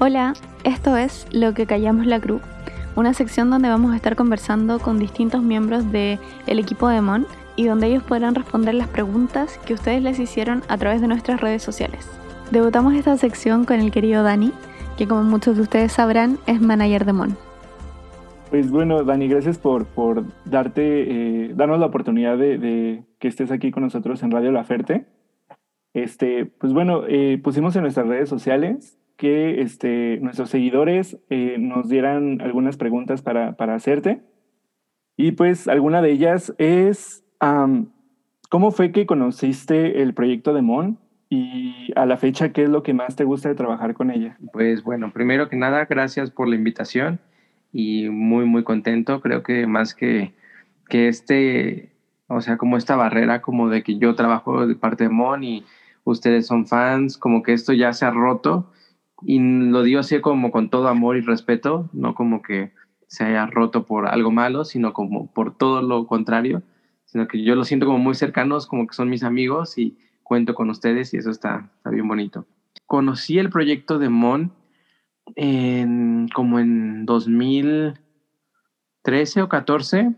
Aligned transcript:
Hola, 0.00 0.34
esto 0.62 0.96
es 0.96 1.26
Lo 1.32 1.54
que 1.54 1.66
callamos 1.66 2.06
la 2.06 2.20
cruz, 2.20 2.40
una 2.94 3.14
sección 3.14 3.50
donde 3.50 3.68
vamos 3.68 3.92
a 3.92 3.96
estar 3.96 4.14
conversando 4.14 4.78
con 4.78 5.00
distintos 5.00 5.42
miembros 5.42 5.90
del 5.90 6.20
equipo 6.46 6.88
de 6.88 7.00
MON 7.00 7.26
y 7.56 7.66
donde 7.66 7.88
ellos 7.88 8.04
podrán 8.04 8.36
responder 8.36 8.76
las 8.76 8.86
preguntas 8.86 9.58
que 9.66 9.74
ustedes 9.74 10.00
les 10.00 10.20
hicieron 10.20 10.62
a 10.68 10.78
través 10.78 11.00
de 11.00 11.08
nuestras 11.08 11.40
redes 11.40 11.64
sociales. 11.64 12.08
Debutamos 12.52 12.94
esta 12.94 13.16
sección 13.16 13.64
con 13.64 13.80
el 13.80 13.90
querido 13.90 14.22
Dani, 14.22 14.52
que 14.96 15.08
como 15.08 15.24
muchos 15.24 15.56
de 15.56 15.62
ustedes 15.62 15.90
sabrán 15.90 16.38
es 16.46 16.60
manager 16.60 17.04
de 17.04 17.12
MON. 17.14 17.36
Pues 18.50 18.70
bueno, 18.70 19.02
Dani, 19.02 19.26
gracias 19.26 19.58
por, 19.58 19.84
por 19.84 20.22
darte, 20.44 21.46
eh, 21.46 21.54
darnos 21.56 21.80
la 21.80 21.86
oportunidad 21.86 22.38
de, 22.38 23.02
que 23.18 23.26
estés 23.26 23.50
aquí 23.50 23.72
con 23.72 23.82
nosotros 23.82 24.22
en 24.22 24.30
Radio 24.30 24.52
La 24.52 24.62
Ferte. 24.62 25.06
Este, 25.92 26.46
pues 26.46 26.72
bueno, 26.72 27.02
eh, 27.08 27.40
pusimos 27.42 27.74
en 27.74 27.82
nuestras 27.82 28.06
redes 28.06 28.28
sociales 28.28 28.98
que 29.18 29.60
este, 29.62 30.18
nuestros 30.22 30.48
seguidores 30.48 31.18
eh, 31.28 31.56
nos 31.58 31.88
dieran 31.88 32.40
algunas 32.40 32.76
preguntas 32.76 33.20
para, 33.20 33.56
para, 33.56 33.74
hacerte. 33.74 34.22
Y 35.16 35.32
pues 35.32 35.66
alguna 35.66 36.00
de 36.00 36.12
ellas 36.12 36.54
es, 36.56 37.24
¿cómo 38.48 38.70
fue 38.70 38.92
que 38.92 39.06
conociste 39.06 40.02
el 40.02 40.14
proyecto 40.14 40.54
de 40.54 40.62
MON? 40.62 40.98
Y 41.28 41.92
a 41.96 42.06
la 42.06 42.16
fecha, 42.16 42.52
¿qué 42.52 42.62
es 42.62 42.68
lo 42.70 42.84
que 42.84 42.94
más 42.94 43.16
te 43.16 43.24
gusta 43.24 43.48
de 43.48 43.56
trabajar 43.56 43.94
con 43.94 44.12
ella? 44.12 44.38
Pues 44.52 44.84
bueno, 44.84 45.12
primero 45.12 45.48
que 45.48 45.56
nada, 45.56 45.84
gracias 45.86 46.30
por 46.30 46.48
la 46.48 46.54
invitación 46.54 47.18
y 47.72 48.08
muy, 48.10 48.46
muy 48.46 48.62
contento. 48.62 49.20
Creo 49.20 49.42
que 49.42 49.66
más 49.66 49.94
que, 49.94 50.32
que 50.88 51.08
este, 51.08 51.90
o 52.28 52.40
sea, 52.40 52.56
como 52.56 52.76
esta 52.76 52.94
barrera 52.94 53.42
como 53.42 53.68
de 53.68 53.82
que 53.82 53.98
yo 53.98 54.14
trabajo 54.14 54.64
de 54.64 54.76
parte 54.76 55.04
de 55.04 55.10
Mon 55.10 55.42
y 55.42 55.64
ustedes 56.04 56.46
son 56.46 56.68
fans, 56.68 57.18
como 57.18 57.42
que 57.42 57.52
esto 57.52 57.72
ya 57.72 57.92
se 57.92 58.06
ha 58.06 58.10
roto 58.10 58.70
y 59.22 59.38
lo 59.40 59.82
digo 59.82 60.00
así 60.00 60.20
como 60.20 60.50
con 60.50 60.68
todo 60.70 60.88
amor 60.88 61.16
y 61.16 61.20
respeto, 61.20 61.88
no 61.92 62.14
como 62.14 62.42
que 62.42 62.72
se 63.06 63.24
haya 63.24 63.46
roto 63.46 63.86
por 63.86 64.06
algo 64.06 64.30
malo, 64.30 64.64
sino 64.64 64.92
como 64.92 65.32
por 65.32 65.56
todo 65.56 65.80
lo 65.82 66.06
contrario, 66.06 66.62
sino 67.06 67.26
que 67.26 67.42
yo 67.42 67.54
lo 67.54 67.64
siento 67.64 67.86
como 67.86 67.98
muy 67.98 68.14
cercanos, 68.14 68.66
como 68.66 68.86
que 68.86 68.94
son 68.94 69.08
mis 69.08 69.22
amigos 69.22 69.78
y 69.78 69.96
cuento 70.22 70.54
con 70.54 70.68
ustedes 70.70 71.14
y 71.14 71.16
eso 71.16 71.30
está, 71.30 71.70
está 71.76 71.88
bien 71.90 72.06
bonito. 72.06 72.46
Conocí 72.86 73.38
el 73.38 73.50
proyecto 73.50 73.98
de 73.98 74.10
Mon 74.10 74.52
en, 75.36 76.28
como 76.34 76.60
en 76.60 77.06
2013 77.06 79.42
o 79.42 79.48
14, 79.48 80.14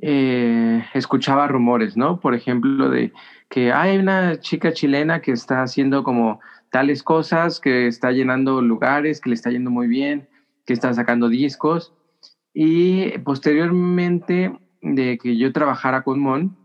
eh, 0.00 0.84
escuchaba 0.94 1.48
rumores, 1.48 1.96
¿no? 1.96 2.20
Por 2.20 2.34
ejemplo, 2.34 2.90
de 2.90 3.12
que 3.48 3.72
hay 3.72 3.96
una 3.98 4.38
chica 4.40 4.72
chilena 4.72 5.20
que 5.20 5.32
está 5.32 5.62
haciendo 5.62 6.02
como 6.02 6.40
tales 6.70 7.02
cosas, 7.02 7.60
que 7.60 7.86
está 7.86 8.10
llenando 8.10 8.60
lugares, 8.60 9.20
que 9.20 9.30
le 9.30 9.34
está 9.34 9.50
yendo 9.50 9.70
muy 9.70 9.86
bien, 9.86 10.28
que 10.66 10.72
está 10.72 10.92
sacando 10.92 11.28
discos. 11.28 11.92
Y 12.52 13.18
posteriormente 13.18 14.56
de 14.82 15.18
que 15.18 15.36
yo 15.36 15.52
trabajara 15.52 16.02
con 16.02 16.20
Mon, 16.20 16.56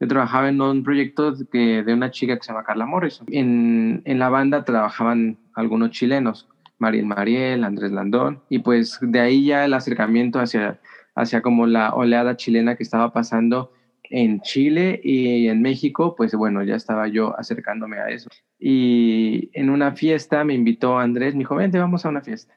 yo 0.00 0.08
trabajaba 0.08 0.48
en 0.48 0.60
un 0.60 0.82
proyecto 0.82 1.32
de, 1.32 1.84
una 1.88 2.10
chica 2.10 2.36
que 2.36 2.42
se 2.42 2.52
llama 2.52 2.64
Carla 2.64 2.86
Morrison. 2.86 3.26
En, 3.30 4.02
en 4.04 4.18
la 4.18 4.28
banda 4.28 4.64
trabajaban 4.64 5.38
algunos 5.54 5.90
chilenos 5.90 6.48
Mariel 6.78 7.06
Mariel, 7.06 7.64
Andrés 7.64 7.92
Landón, 7.92 8.42
y 8.48 8.58
pues 8.58 8.98
de 9.00 9.20
ahí 9.20 9.46
ya 9.46 9.64
el 9.64 9.74
acercamiento 9.74 10.40
hacia, 10.40 10.80
hacia 11.14 11.42
como 11.42 11.66
la 11.66 11.94
oleada 11.94 12.36
chilena 12.36 12.76
que 12.76 12.82
estaba 12.82 13.12
pasando 13.12 13.72
en 14.04 14.40
Chile 14.42 15.00
y 15.02 15.48
en 15.48 15.62
México, 15.62 16.14
pues 16.14 16.34
bueno, 16.34 16.62
ya 16.62 16.76
estaba 16.76 17.08
yo 17.08 17.38
acercándome 17.38 17.98
a 17.98 18.10
eso. 18.10 18.28
Y 18.58 19.50
en 19.54 19.70
una 19.70 19.92
fiesta 19.92 20.44
me 20.44 20.54
invitó 20.54 20.98
Andrés, 20.98 21.34
me 21.34 21.40
dijo, 21.40 21.56
vente, 21.56 21.78
vamos 21.78 22.04
a 22.04 22.10
una 22.10 22.20
fiesta. 22.20 22.54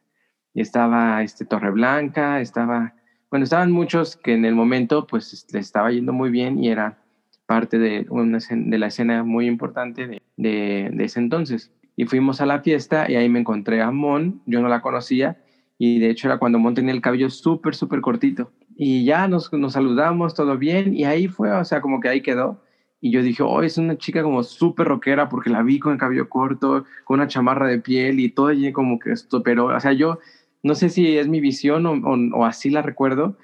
Y 0.53 0.61
estaba 0.61 1.23
este, 1.23 1.45
Torreblanca, 1.45 2.41
estaba, 2.41 2.95
bueno, 3.29 3.43
estaban 3.43 3.71
muchos 3.71 4.17
que 4.17 4.33
en 4.33 4.45
el 4.45 4.55
momento 4.55 5.07
pues 5.07 5.47
le 5.53 5.59
estaba 5.59 5.91
yendo 5.91 6.13
muy 6.13 6.29
bien 6.29 6.63
y 6.63 6.69
era 6.69 6.97
parte 7.45 7.79
de, 7.79 8.05
una, 8.09 8.39
de 8.49 8.77
la 8.77 8.87
escena 8.87 9.23
muy 9.23 9.47
importante 9.47 10.07
de, 10.07 10.21
de, 10.35 10.89
de 10.91 11.03
ese 11.05 11.19
entonces 11.19 11.71
y 11.97 12.05
fuimos 12.05 12.39
a 12.39 12.45
la 12.45 12.61
fiesta 12.61 13.11
y 13.11 13.15
ahí 13.15 13.27
me 13.27 13.39
encontré 13.39 13.81
a 13.81 13.91
Mon, 13.91 14.41
yo 14.45 14.61
no 14.61 14.69
la 14.69 14.81
conocía 14.81 15.37
y 15.77 15.99
de 15.99 16.09
hecho 16.09 16.27
era 16.27 16.39
cuando 16.39 16.59
Mon 16.59 16.73
tenía 16.73 16.93
el 16.93 17.01
cabello 17.01 17.29
súper, 17.29 17.75
súper 17.75 18.01
cortito. 18.01 18.51
Y 18.75 19.05
ya 19.05 19.27
nos, 19.27 19.51
nos 19.53 19.73
saludamos, 19.73 20.33
todo 20.33 20.57
bien 20.57 20.95
y 20.95 21.05
ahí 21.05 21.27
fue, 21.27 21.51
o 21.51 21.65
sea, 21.65 21.81
como 21.81 21.99
que 21.99 22.09
ahí 22.09 22.21
quedó. 22.21 22.61
Y 22.99 23.11
yo 23.11 23.21
dije, 23.21 23.43
oh, 23.43 23.61
es 23.61 23.77
una 23.77 23.97
chica 23.97 24.23
como 24.23 24.41
súper 24.43 24.87
rockera 24.87 25.29
porque 25.29 25.51
la 25.51 25.61
vi 25.61 25.79
con 25.79 25.93
el 25.93 25.99
cabello 25.99 26.29
corto, 26.29 26.85
con 27.03 27.19
una 27.19 27.27
chamarra 27.27 27.67
de 27.67 27.79
piel 27.79 28.19
y 28.19 28.29
todo 28.29 28.51
y 28.51 28.71
como 28.71 28.99
que 28.99 29.11
esto, 29.11 29.43
pero, 29.43 29.65
o 29.65 29.79
sea, 29.79 29.93
yo 29.93 30.19
no 30.63 30.73
sé 30.73 30.89
si 30.89 31.17
es 31.17 31.27
mi 31.27 31.39
visión 31.39 31.85
o, 31.85 32.45
así 32.45 32.71
la 32.71 32.81
recuerdo, 32.81 33.37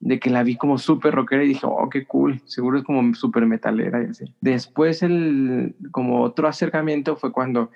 de 0.00 0.18
que 0.18 0.30
la 0.30 0.42
vi 0.42 0.56
como 0.56 0.78
súper 0.78 1.14
rockera 1.14 1.44
y 1.44 1.48
dije, 1.48 1.66
oh, 1.66 1.88
qué 1.90 2.06
cool, 2.06 2.40
seguro 2.46 2.78
es 2.78 2.84
como 2.84 3.14
súper 3.14 3.46
metalera 3.46 4.02
y 4.02 4.06
así. 4.06 4.24
Después 4.40 5.02
el, 5.02 5.74
como 5.92 6.22
otro 6.22 6.48
acercamiento 6.48 7.16
fue 7.16 7.30
cuando 7.30 7.70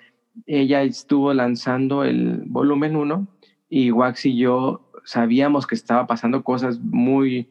ella 0.46 0.82
estuvo 0.82 1.32
lanzando 1.34 2.04
el 2.04 2.42
volumen 2.46 2.96
1 2.96 3.26
y 3.68 3.90
Wax 3.90 4.26
y 4.26 4.36
yo 4.36 4.90
sabíamos 5.04 5.66
que 5.66 5.74
estaba 5.74 6.06
pasando 6.06 6.42
cosas 6.42 6.78
muy, 6.80 7.48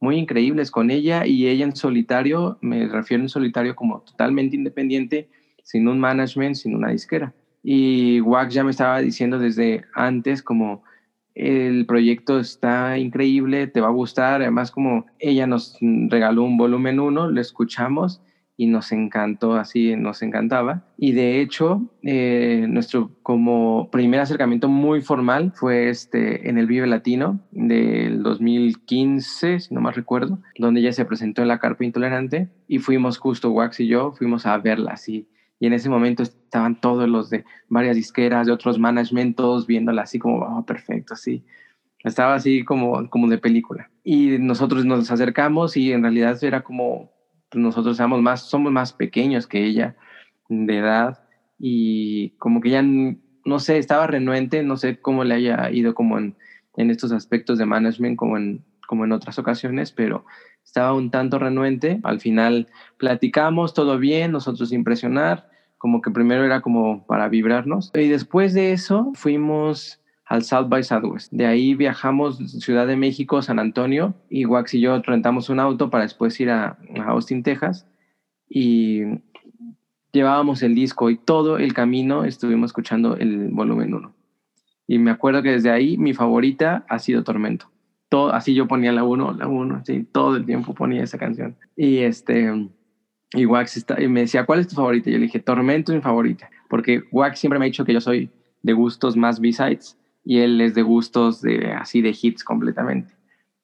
muy 0.00 0.16
increíbles 0.16 0.70
con 0.70 0.90
ella 0.90 1.26
y 1.26 1.46
ella 1.46 1.64
en 1.64 1.76
solitario, 1.76 2.58
me 2.60 2.86
refiero 2.88 3.22
en 3.22 3.28
solitario 3.28 3.74
como 3.76 4.00
totalmente 4.00 4.56
independiente, 4.56 5.28
sin 5.62 5.88
un 5.88 5.98
management, 5.98 6.56
sin 6.56 6.74
una 6.74 6.90
disquera. 6.90 7.34
Y 7.62 8.20
Wax 8.20 8.54
ya 8.54 8.64
me 8.64 8.70
estaba 8.70 9.00
diciendo 9.00 9.38
desde 9.38 9.84
antes 9.94 10.42
como 10.42 10.82
el 11.34 11.86
proyecto 11.86 12.40
está 12.40 12.98
increíble, 12.98 13.68
te 13.68 13.80
va 13.80 13.88
a 13.88 13.92
gustar, 13.92 14.42
además 14.42 14.70
como 14.70 15.06
ella 15.18 15.46
nos 15.46 15.78
regaló 15.80 16.42
un 16.42 16.56
volumen 16.56 16.98
1, 16.98 17.30
lo 17.30 17.40
escuchamos 17.40 18.20
y 18.60 18.66
nos 18.66 18.90
encantó, 18.90 19.54
así 19.54 19.94
nos 19.94 20.20
encantaba. 20.20 20.82
Y 20.98 21.12
de 21.12 21.40
hecho, 21.40 21.88
eh, 22.02 22.66
nuestro 22.68 23.12
como 23.22 23.88
primer 23.92 24.18
acercamiento 24.18 24.68
muy 24.68 25.00
formal 25.00 25.52
fue 25.54 25.88
este 25.88 26.50
en 26.50 26.58
el 26.58 26.66
Vive 26.66 26.88
Latino 26.88 27.38
del 27.52 28.20
2015, 28.24 29.60
si 29.60 29.72
no 29.72 29.80
más 29.80 29.94
recuerdo, 29.94 30.40
donde 30.58 30.80
ella 30.80 30.92
se 30.92 31.04
presentó 31.04 31.40
en 31.40 31.48
la 31.48 31.60
Carpa 31.60 31.84
Intolerante 31.84 32.48
y 32.66 32.80
fuimos 32.80 33.18
justo 33.18 33.52
Wax 33.52 33.78
y 33.78 33.86
yo, 33.86 34.10
fuimos 34.10 34.44
a 34.44 34.58
verla 34.58 34.90
así. 34.90 35.28
Y 35.60 35.68
en 35.68 35.72
ese 35.72 35.88
momento 35.88 36.24
estaban 36.24 36.80
todos 36.80 37.08
los 37.08 37.30
de 37.30 37.44
varias 37.68 37.94
disqueras, 37.94 38.48
de 38.48 38.52
otros 38.52 38.76
managementos, 38.80 39.68
viéndola 39.68 40.02
así 40.02 40.18
como, 40.18 40.38
oh, 40.38 40.66
perfecto, 40.66 41.14
así. 41.14 41.44
Estaba 42.02 42.34
así 42.34 42.64
como, 42.64 43.08
como 43.08 43.28
de 43.28 43.38
película. 43.38 43.88
Y 44.02 44.38
nosotros 44.38 44.84
nos 44.84 45.08
acercamos 45.12 45.76
y 45.76 45.92
en 45.92 46.02
realidad 46.02 46.42
era 46.42 46.62
como 46.62 47.12
nosotros 47.54 47.96
somos 47.96 48.20
más, 48.20 48.48
somos 48.48 48.72
más 48.72 48.92
pequeños 48.92 49.46
que 49.46 49.64
ella 49.64 49.96
de 50.48 50.78
edad 50.78 51.18
y 51.58 52.30
como 52.38 52.60
que 52.60 52.70
ya, 52.70 52.82
no 52.82 53.58
sé, 53.58 53.78
estaba 53.78 54.06
renuente, 54.06 54.62
no 54.62 54.76
sé 54.76 55.00
cómo 55.00 55.24
le 55.24 55.34
haya 55.34 55.70
ido 55.70 55.94
como 55.94 56.18
en, 56.18 56.36
en 56.76 56.90
estos 56.90 57.12
aspectos 57.12 57.58
de 57.58 57.66
management 57.66 58.16
como 58.16 58.36
en, 58.36 58.64
como 58.86 59.04
en 59.04 59.12
otras 59.12 59.38
ocasiones, 59.38 59.92
pero 59.92 60.24
estaba 60.64 60.94
un 60.94 61.10
tanto 61.10 61.38
renuente. 61.38 62.00
Al 62.04 62.20
final 62.20 62.68
platicamos, 62.98 63.74
todo 63.74 63.98
bien, 63.98 64.32
nosotros 64.32 64.72
impresionar, 64.72 65.48
como 65.78 66.02
que 66.02 66.10
primero 66.10 66.44
era 66.44 66.60
como 66.60 67.06
para 67.06 67.28
vibrarnos. 67.28 67.90
Y 67.94 68.08
después 68.08 68.54
de 68.54 68.72
eso 68.72 69.10
fuimos 69.14 70.00
al 70.28 70.42
South 70.44 70.68
by 70.68 70.84
Southwest. 70.84 71.32
De 71.32 71.46
ahí 71.46 71.74
viajamos 71.74 72.38
Ciudad 72.60 72.86
de 72.86 72.96
México, 72.96 73.40
San 73.40 73.58
Antonio, 73.58 74.14
y 74.28 74.44
Wax 74.44 74.74
y 74.74 74.80
yo 74.80 75.00
rentamos 75.02 75.48
un 75.48 75.58
auto 75.58 75.88
para 75.88 76.04
después 76.04 76.38
ir 76.38 76.50
a, 76.50 76.78
Austin, 77.06 77.42
Texas, 77.42 77.86
y 78.48 79.02
llevábamos 80.12 80.62
el 80.62 80.74
disco 80.74 81.10
y 81.10 81.16
todo 81.16 81.58
el 81.58 81.72
camino 81.72 82.24
estuvimos 82.24 82.70
escuchando 82.70 83.16
el 83.16 83.48
volumen 83.48 83.94
1. 83.94 84.14
Y 84.86 84.98
me 84.98 85.10
acuerdo 85.10 85.42
que 85.42 85.52
desde 85.52 85.70
ahí 85.70 85.96
mi 85.96 86.12
favorita 86.12 86.84
ha 86.88 86.98
sido 86.98 87.24
Tormento. 87.24 87.70
Todo, 88.10 88.32
así 88.32 88.54
yo 88.54 88.68
ponía 88.68 88.92
la 88.92 89.04
1, 89.04 89.32
la 89.32 89.48
1, 89.48 89.82
sí, 89.84 90.06
todo 90.12 90.36
el 90.36 90.46
tiempo 90.46 90.74
ponía 90.74 91.02
esa 91.02 91.18
canción. 91.18 91.56
Y 91.74 91.98
este 91.98 92.68
y 93.34 93.44
Wax 93.44 93.76
está, 93.76 94.02
y 94.02 94.08
me 94.08 94.20
decía, 94.20 94.46
¿cuál 94.46 94.60
es 94.60 94.68
tu 94.68 94.74
favorita? 94.74 95.10
Yo 95.10 95.18
le 95.18 95.24
dije, 95.24 95.40
Tormento 95.40 95.92
es 95.92 95.96
mi 95.96 96.02
favorita, 96.02 96.50
porque 96.68 97.02
Wax 97.12 97.38
siempre 97.38 97.58
me 97.58 97.66
ha 97.66 97.66
dicho 97.66 97.84
que 97.84 97.92
yo 97.92 98.00
soy 98.00 98.30
de 98.62 98.72
gustos 98.72 99.16
más 99.16 99.40
B-sides 99.40 99.98
y 100.28 100.40
él 100.40 100.60
es 100.60 100.74
de 100.74 100.82
gustos 100.82 101.40
de 101.40 101.72
así 101.72 102.02
de 102.02 102.14
hits 102.20 102.44
completamente. 102.44 103.14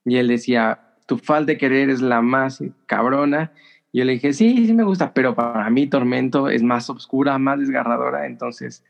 Y 0.07 0.17
él 0.17 0.29
decía, 0.29 0.81
tu 1.05 1.19
falta 1.19 1.53
de 1.53 1.59
querer 1.59 1.91
es 1.91 2.01
la 2.01 2.23
más 2.23 2.65
cabrona. 2.87 3.53
Y 3.93 3.99
yo 3.99 4.07
le 4.07 4.15
dije, 4.15 4.33
sí, 4.33 4.67
sí 4.67 4.73
me 4.73 4.83
gusta, 4.83 5.13
pero 5.13 5.35
para 5.35 5.69
mí 5.69 5.87
Tormento 5.87 6.49
es 6.49 6.63
más 6.63 6.89
oscura, 6.89 7.37
más 7.37 7.59
desgarradora. 7.59 8.25
Entonces 8.25 8.83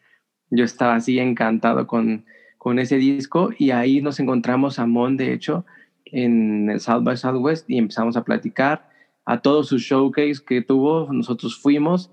yo 0.50 0.64
estaba 0.64 0.94
así 0.94 1.18
encantado 1.18 1.88
con, 1.88 2.24
con 2.58 2.78
ese 2.78 2.94
disco 2.94 3.50
y 3.58 3.72
ahí 3.72 4.00
nos 4.00 4.20
encontramos 4.20 4.78
a 4.78 4.86
Mon, 4.86 5.16
de 5.16 5.32
hecho, 5.32 5.66
en 6.04 6.70
el 6.70 6.78
South 6.78 7.02
by 7.02 7.16
Southwest 7.16 7.68
y 7.68 7.78
empezamos 7.78 8.16
a 8.16 8.22
platicar 8.22 8.88
a 9.24 9.40
todos 9.40 9.66
sus 9.66 9.82
showcase 9.82 10.44
que 10.46 10.62
tuvo. 10.62 11.12
Nosotros 11.12 11.60
fuimos 11.60 12.12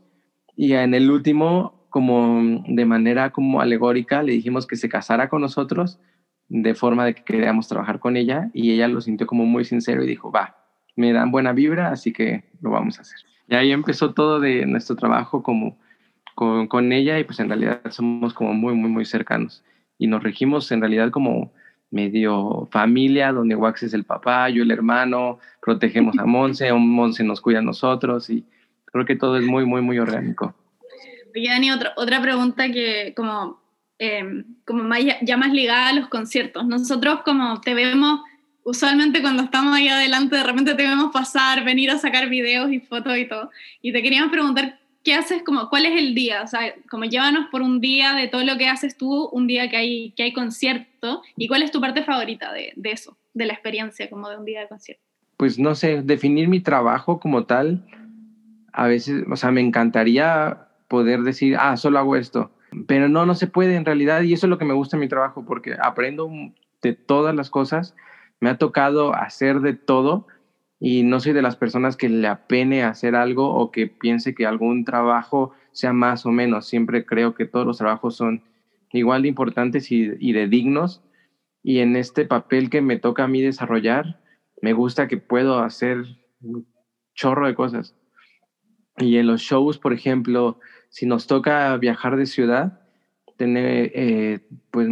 y 0.56 0.74
en 0.74 0.96
el 0.96 1.12
último 1.12 1.81
como 1.92 2.64
de 2.68 2.86
manera 2.86 3.30
como 3.30 3.62
alegórica, 3.62 4.24
le 4.24 4.32
dijimos 4.32 4.66
que 4.66 4.78
se 4.78 4.90
casara 4.90 5.30
con 5.30 5.42
nosotros 5.42 6.00
de 6.50 6.74
forma 6.74 7.06
de 7.06 7.14
que 7.14 7.24
queríamos 7.24 7.68
trabajar 7.68 8.00
con 8.00 8.18
ella 8.18 8.50
y 8.54 8.72
ella 8.72 8.88
lo 8.88 9.02
sintió 9.02 9.28
como 9.28 9.46
muy 9.46 9.64
sincero 9.66 10.04
y 10.04 10.08
dijo, 10.08 10.32
va, 10.32 10.58
me 10.96 11.14
dan 11.14 11.32
buena 11.32 11.54
vibra, 11.54 11.92
así 11.92 12.12
que 12.12 12.46
lo 12.62 12.72
vamos 12.72 12.98
a 12.98 13.02
hacer. 13.02 13.20
Y 13.48 13.56
ahí 13.56 13.72
empezó 13.72 14.14
todo 14.14 14.40
de 14.40 14.66
nuestro 14.66 14.96
trabajo 14.96 15.44
como 15.44 15.78
con, 16.34 16.68
con 16.68 16.92
ella 16.92 17.20
y 17.20 17.26
pues 17.26 17.40
en 17.40 17.50
realidad 17.50 17.82
somos 17.90 18.34
como 18.34 18.54
muy, 18.54 18.74
muy, 18.74 18.90
muy 18.90 19.06
cercanos 19.06 19.64
y 19.98 20.08
nos 20.08 20.24
regimos 20.24 20.72
en 20.72 20.80
realidad 20.80 21.12
como 21.12 21.54
medio 21.92 22.68
familia, 22.72 23.34
donde 23.34 23.56
Wax 23.56 23.84
es 23.84 23.94
el 23.94 24.06
papá, 24.06 24.50
yo 24.50 24.64
el 24.64 24.72
hermano, 24.72 25.40
protegemos 25.62 26.18
a 26.18 26.26
Monse, 26.26 26.72
Monse 26.74 27.24
nos 27.24 27.42
cuida 27.42 27.60
a 27.60 27.62
nosotros 27.62 28.30
y 28.30 28.46
creo 28.86 29.06
que 29.06 29.16
todo 29.16 29.38
es 29.38 29.46
muy, 29.46 29.66
muy, 29.66 29.82
muy 29.82 30.00
orgánico. 30.00 30.56
Oye, 31.36 31.50
Dani, 31.50 31.72
otra, 31.72 31.94
otra 31.96 32.22
pregunta 32.22 32.72
que 32.72 33.14
como, 33.16 33.62
em, 34.00 34.46
como 34.66 34.84
ya 35.22 35.38
más 35.38 35.54
ligada 35.54 35.90
a 35.90 35.94
los 35.94 36.08
conciertos. 36.08 36.66
Nosotros 36.66 37.22
como 37.24 37.62
te 37.62 37.74
vemos, 37.74 38.22
usualmente 38.64 39.22
cuando 39.22 39.44
estamos 39.44 39.76
ahí 39.76 39.88
adelante, 39.88 40.36
de 40.36 40.44
repente 40.44 40.76
te 40.76 40.84
vemos 40.84 41.12
pasar, 41.12 41.64
venir 41.64 41.92
a 41.92 41.98
sacar 41.98 42.30
videos 42.30 42.72
y 42.72 42.80
fotos 42.80 43.18
y 43.18 43.28
todo. 43.28 43.50
Y 43.82 43.92
te 43.92 44.02
queríamos 44.02 44.32
preguntar, 44.32 44.80
¿qué 45.04 45.14
haces? 45.14 45.44
Como, 45.44 45.70
¿Cuál 45.70 45.86
es 45.86 45.98
el 45.98 46.14
día? 46.14 46.44
O 46.44 46.48
sea, 46.48 46.74
como 46.90 47.06
llévanos 47.06 47.48
por 47.50 47.62
un 47.62 47.80
día 47.80 48.14
de 48.14 48.28
todo 48.28 48.44
lo 48.44 48.58
que 48.58 48.68
haces 48.68 48.98
tú, 48.98 49.30
un 49.32 49.48
día 49.48 49.70
que 49.70 49.78
hay, 49.78 50.12
que 50.12 50.24
hay 50.24 50.34
concierto, 50.34 51.22
y 51.36 51.48
cuál 51.48 51.64
es 51.64 51.72
tu 51.72 51.82
parte 51.82 52.04
favorita 52.04 52.52
de, 52.54 52.74
de 52.76 52.92
eso, 52.92 53.18
de 53.34 53.46
la 53.46 53.54
experiencia 53.54 54.10
como 54.10 54.30
de 54.30 54.38
un 54.38 54.46
día 54.46 54.62
de 54.62 54.68
concierto. 54.68 55.04
Pues 55.38 55.58
no 55.58 55.74
sé, 55.74 56.04
definir 56.04 56.48
mi 56.48 56.60
trabajo 56.60 57.20
como 57.20 57.46
tal, 57.46 57.84
a 58.74 58.88
veces, 58.88 59.24
o 59.30 59.36
sea, 59.36 59.52
me 59.52 59.62
encantaría 59.62 60.68
poder 60.92 61.22
decir, 61.22 61.56
ah, 61.58 61.78
solo 61.78 62.00
hago 62.00 62.18
esto, 62.18 62.52
pero 62.86 63.08
no, 63.08 63.26
no 63.26 63.34
se 63.34 63.48
puede 63.48 63.76
en 63.76 63.86
realidad, 63.86 64.22
y 64.24 64.34
eso 64.34 64.46
es 64.46 64.50
lo 64.50 64.58
que 64.58 64.66
me 64.66 64.74
gusta 64.74 64.98
en 64.98 65.02
mi 65.02 65.08
trabajo, 65.08 65.46
porque 65.46 65.78
aprendo 65.82 66.30
de 66.82 66.94
todas 66.94 67.34
las 67.34 67.50
cosas, 67.50 67.96
me 68.42 68.50
ha 68.50 68.58
tocado 68.58 69.16
hacer 69.16 69.62
de 69.62 69.74
todo, 69.74 70.28
y 70.84 71.04
no 71.04 71.20
soy 71.20 71.34
de 71.34 71.44
las 71.44 71.56
personas 71.56 71.96
que 71.96 72.10
le 72.10 72.28
apene 72.28 72.84
hacer 72.84 73.16
algo 73.16 73.54
o 73.54 73.72
que 73.72 73.86
piense 73.86 74.34
que 74.34 74.48
algún 74.48 74.84
trabajo 74.84 75.54
sea 75.72 75.94
más 75.94 76.26
o 76.26 76.32
menos. 76.32 76.68
Siempre 76.68 77.06
creo 77.06 77.36
que 77.36 77.46
todos 77.46 77.68
los 77.68 77.78
trabajos 77.78 78.16
son 78.16 78.44
igual 78.92 79.22
de 79.22 79.28
importantes 79.28 79.92
y, 79.92 80.08
de 80.08 80.48
dignos. 80.48 81.04
Y 81.62 81.80
en 81.80 81.96
este 81.96 82.26
papel 82.26 82.72
que 82.72 82.82
me 82.82 82.98
toca 82.98 83.26
a 83.26 83.28
mí 83.28 83.44
desarrollar, 83.44 84.22
me 84.60 84.74
gusta 84.74 85.08
que 85.08 85.18
puedo 85.18 85.60
hacer 85.60 86.04
un 86.42 86.66
chorro 87.14 87.46
de 87.46 87.54
cosas. 87.54 87.96
Y 89.02 89.18
en 89.18 89.28
los 89.28 89.42
shows, 89.42 89.78
por 89.80 89.94
ejemplo, 89.94 90.60
si 90.90 91.06
nos 91.06 91.26
toca 91.26 91.76
viajar 91.78 92.16
de 92.16 92.28
ciudad, 92.28 92.80
tener, 93.36 93.92
eh, 93.96 94.40
pues 94.70 94.88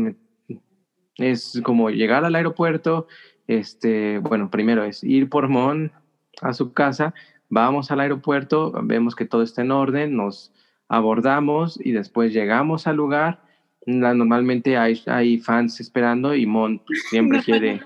es 1.18 1.62
como 1.64 1.92
llegar 1.92 2.26
al 2.26 2.36
aeropuerto, 2.36 3.08
este, 3.48 4.18
bueno, 4.18 4.50
primero 4.50 4.84
es 4.84 5.04
ir 5.04 5.30
por 5.30 5.48
Mon 5.48 5.92
a 6.42 6.54
su 6.54 6.74
casa, 6.74 7.14
vamos 7.50 7.92
al 7.92 8.00
aeropuerto, 8.00 8.74
vemos 8.84 9.16
que 9.16 9.26
todo 9.26 9.44
está 9.44 9.62
en 9.62 9.72
orden, 9.72 10.16
nos 10.16 10.52
abordamos 10.88 11.80
y 11.84 11.92
después 11.92 12.34
llegamos 12.34 12.88
al 12.88 12.96
lugar. 12.96 13.44
Normalmente 13.86 14.78
hay, 14.78 15.02
hay 15.06 15.38
fans 15.38 15.80
esperando 15.80 16.34
y 16.34 16.46
Mon 16.48 16.82
siempre 17.10 17.42
quiere, 17.44 17.82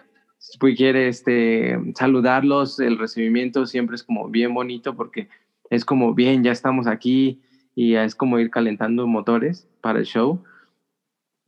quiere 0.76 1.08
este, 1.10 1.78
saludarlos. 1.96 2.80
El 2.80 2.98
recibimiento 2.98 3.66
siempre 3.66 3.96
es 3.96 4.04
como 4.04 4.30
bien 4.30 4.54
bonito 4.54 4.96
porque 4.96 5.28
es 5.69 5.86
como 5.86 6.13
bien, 6.13 6.44
ya 6.44 6.51
estamos 6.51 6.88
aquí 6.88 7.42
y 7.75 7.95
es 7.95 8.15
como 8.15 8.39
ir 8.39 8.50
calentando 8.50 9.07
motores 9.07 9.68
para 9.81 10.00
el 10.00 10.06
show, 10.06 10.44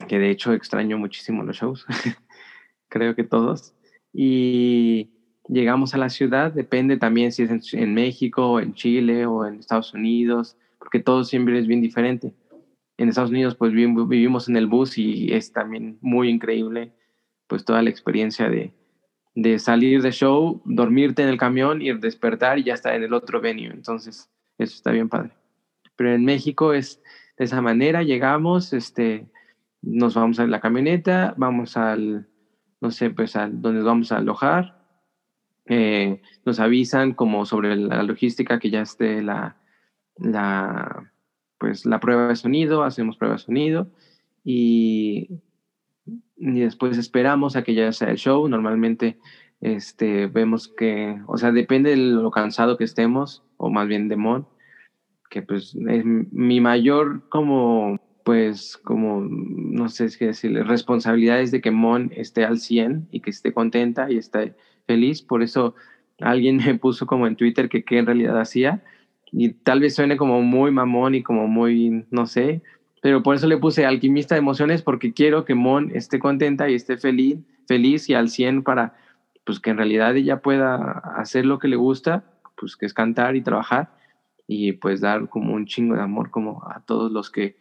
que 0.08 0.20
de 0.20 0.32
hecho 0.32 0.54
extraño 0.54 0.98
muchísimo 0.98 1.44
los 1.44 1.58
shows, 1.58 1.86
creo 2.90 3.16
que 3.16 3.24
todos 3.24 3.76
y 4.18 5.10
llegamos 5.50 5.94
a 5.94 5.98
la 5.98 6.10
ciudad, 6.10 6.54
depende 6.54 6.98
también 6.98 7.34
si 7.34 7.44
es 7.44 7.74
en, 7.74 7.94
México, 7.94 8.62
en 8.62 8.74
Chile 8.74 9.26
o 9.26 9.46
en 9.46 9.60
Estados 9.60 9.94
Unidos, 9.94 10.58
porque 10.80 11.00
todo 11.00 11.26
siempre 11.26 11.60
es 11.60 11.68
bien 11.68 11.82
diferente. 11.82 12.34
En 12.98 13.10
Estados 13.10 13.32
Unidos 13.32 13.56
pues 13.56 13.74
vivimos 13.74 14.48
en 14.48 14.56
el 14.56 14.68
bus 14.68 14.98
y 14.98 15.34
es 15.34 15.52
también 15.52 15.98
muy 16.02 16.30
increíble 16.30 16.94
pues 17.48 17.66
toda 17.66 17.82
la 17.82 17.90
experiencia 17.90 18.50
de, 18.50 18.74
de 19.36 19.60
salir 19.60 20.02
de 20.02 20.12
show, 20.12 20.62
dormirte 20.66 21.22
en 21.22 21.28
el 21.28 21.38
camión, 21.38 21.82
ir 21.82 22.00
despertar 22.00 22.58
y 22.58 22.64
ya 22.64 22.74
estar 22.74 22.96
en 22.96 23.04
el 23.04 23.14
otro 23.14 23.42
venue. 23.42 23.68
Entonces, 23.68 24.30
eso 24.58 24.76
está 24.76 24.92
bien 24.92 25.10
padre. 25.10 25.32
Pero 25.98 26.14
en 26.14 26.24
México 26.24 26.74
es 26.74 27.02
de 27.38 27.46
esa 27.46 27.62
manera, 27.62 28.02
llegamos, 28.02 28.72
este, 28.72 29.28
nos 29.82 30.16
vamos 30.16 30.40
a 30.40 30.48
la 30.48 30.62
camioneta, 30.62 31.34
vamos 31.38 31.76
al, 31.76 32.28
no 32.80 32.92
sé, 32.92 33.10
pues 33.10 33.36
a 33.36 33.50
donde 33.50 33.82
vamos 33.82 34.14
a 34.14 34.18
alojar. 34.18 34.82
Eh, 35.66 36.22
nos 36.46 36.60
avisan 36.60 37.14
como 37.14 37.46
sobre 37.46 37.76
la 37.76 38.04
logística 38.04 38.60
que 38.60 38.70
ya 38.70 38.82
esté 38.82 39.22
la, 39.22 39.58
la, 40.18 41.12
pues 41.58 41.86
la 41.86 42.00
prueba 42.00 42.30
de 42.30 42.36
sonido, 42.38 42.84
hacemos 42.84 43.18
prueba 43.18 43.36
de 43.36 43.42
sonido 43.42 43.92
y, 44.46 45.42
y 46.38 46.60
después 46.60 46.98
esperamos 46.98 47.56
a 47.56 47.64
que 47.64 47.74
ya 47.74 47.92
sea 47.92 48.10
el 48.10 48.18
show. 48.18 48.48
Normalmente 48.48 49.18
este, 49.62 50.28
vemos 50.28 50.68
que, 50.68 51.20
o 51.28 51.38
sea, 51.38 51.52
depende 51.52 51.92
de 51.92 51.98
lo 51.98 52.32
cansado 52.32 52.78
que 52.78 52.84
estemos, 52.84 53.44
o 53.58 53.70
más 53.70 53.88
bien 53.88 54.08
de 54.08 54.16
mod, 54.16 54.44
que 55.30 55.42
pues 55.42 55.76
es 55.88 56.06
mi 56.06 56.62
mayor 56.62 57.28
como 57.30 58.00
pues 58.26 58.78
como, 58.78 59.22
no 59.22 59.88
sé 59.88 60.08
qué 60.18 60.26
decirle, 60.26 60.64
responsabilidades 60.64 61.52
de 61.52 61.62
que 61.62 61.70
Mon 61.70 62.12
esté 62.16 62.44
al 62.44 62.58
100 62.58 63.08
y 63.12 63.20
que 63.20 63.30
esté 63.30 63.54
contenta 63.54 64.12
y 64.12 64.18
esté 64.18 64.56
feliz. 64.88 65.22
Por 65.22 65.44
eso 65.44 65.76
alguien 66.20 66.58
me 66.66 66.74
puso 66.74 67.06
como 67.06 67.28
en 67.28 67.36
Twitter 67.36 67.70
que 67.70 67.84
qué 67.84 68.00
en 68.00 68.08
realidad 68.08 68.40
hacía. 68.40 68.84
Y 69.32 69.50
tal 69.54 69.80
vez 69.80 69.94
suene 69.94 70.18
como 70.18 70.42
muy 70.42 70.72
mamón 70.72 71.14
y 71.14 71.22
como 71.22 71.48
muy, 71.48 72.08
no 72.10 72.26
sé, 72.26 72.64
pero 73.06 73.22
por 73.22 73.36
eso 73.36 73.46
le 73.46 73.60
puse 73.60 73.86
alquimista 73.86 74.34
de 74.34 74.40
emociones 74.40 74.82
porque 74.82 75.14
quiero 75.14 75.46
que 75.46 75.54
Mon 75.54 75.92
esté 75.96 76.18
contenta 76.18 76.72
y 76.72 76.74
esté 76.74 76.98
feliz, 76.98 77.38
feliz 77.68 78.10
y 78.10 78.16
al 78.16 78.30
100 78.30 78.64
para, 78.64 78.96
pues 79.44 79.60
que 79.60 79.70
en 79.70 79.78
realidad 79.78 80.16
ella 80.16 80.42
pueda 80.42 81.04
hacer 81.16 81.46
lo 81.46 81.60
que 81.60 81.68
le 81.68 81.76
gusta, 81.76 82.24
pues 82.58 82.76
que 82.76 82.88
es 82.88 82.96
cantar 82.96 83.36
y 83.36 83.44
trabajar 83.44 83.92
y 84.48 84.72
pues 84.72 85.02
dar 85.02 85.30
como 85.30 85.54
un 85.54 85.68
chingo 85.68 85.94
de 85.94 86.02
amor 86.02 86.32
como 86.32 86.64
a 86.68 86.84
todos 86.84 87.12
los 87.12 87.30
que 87.30 87.58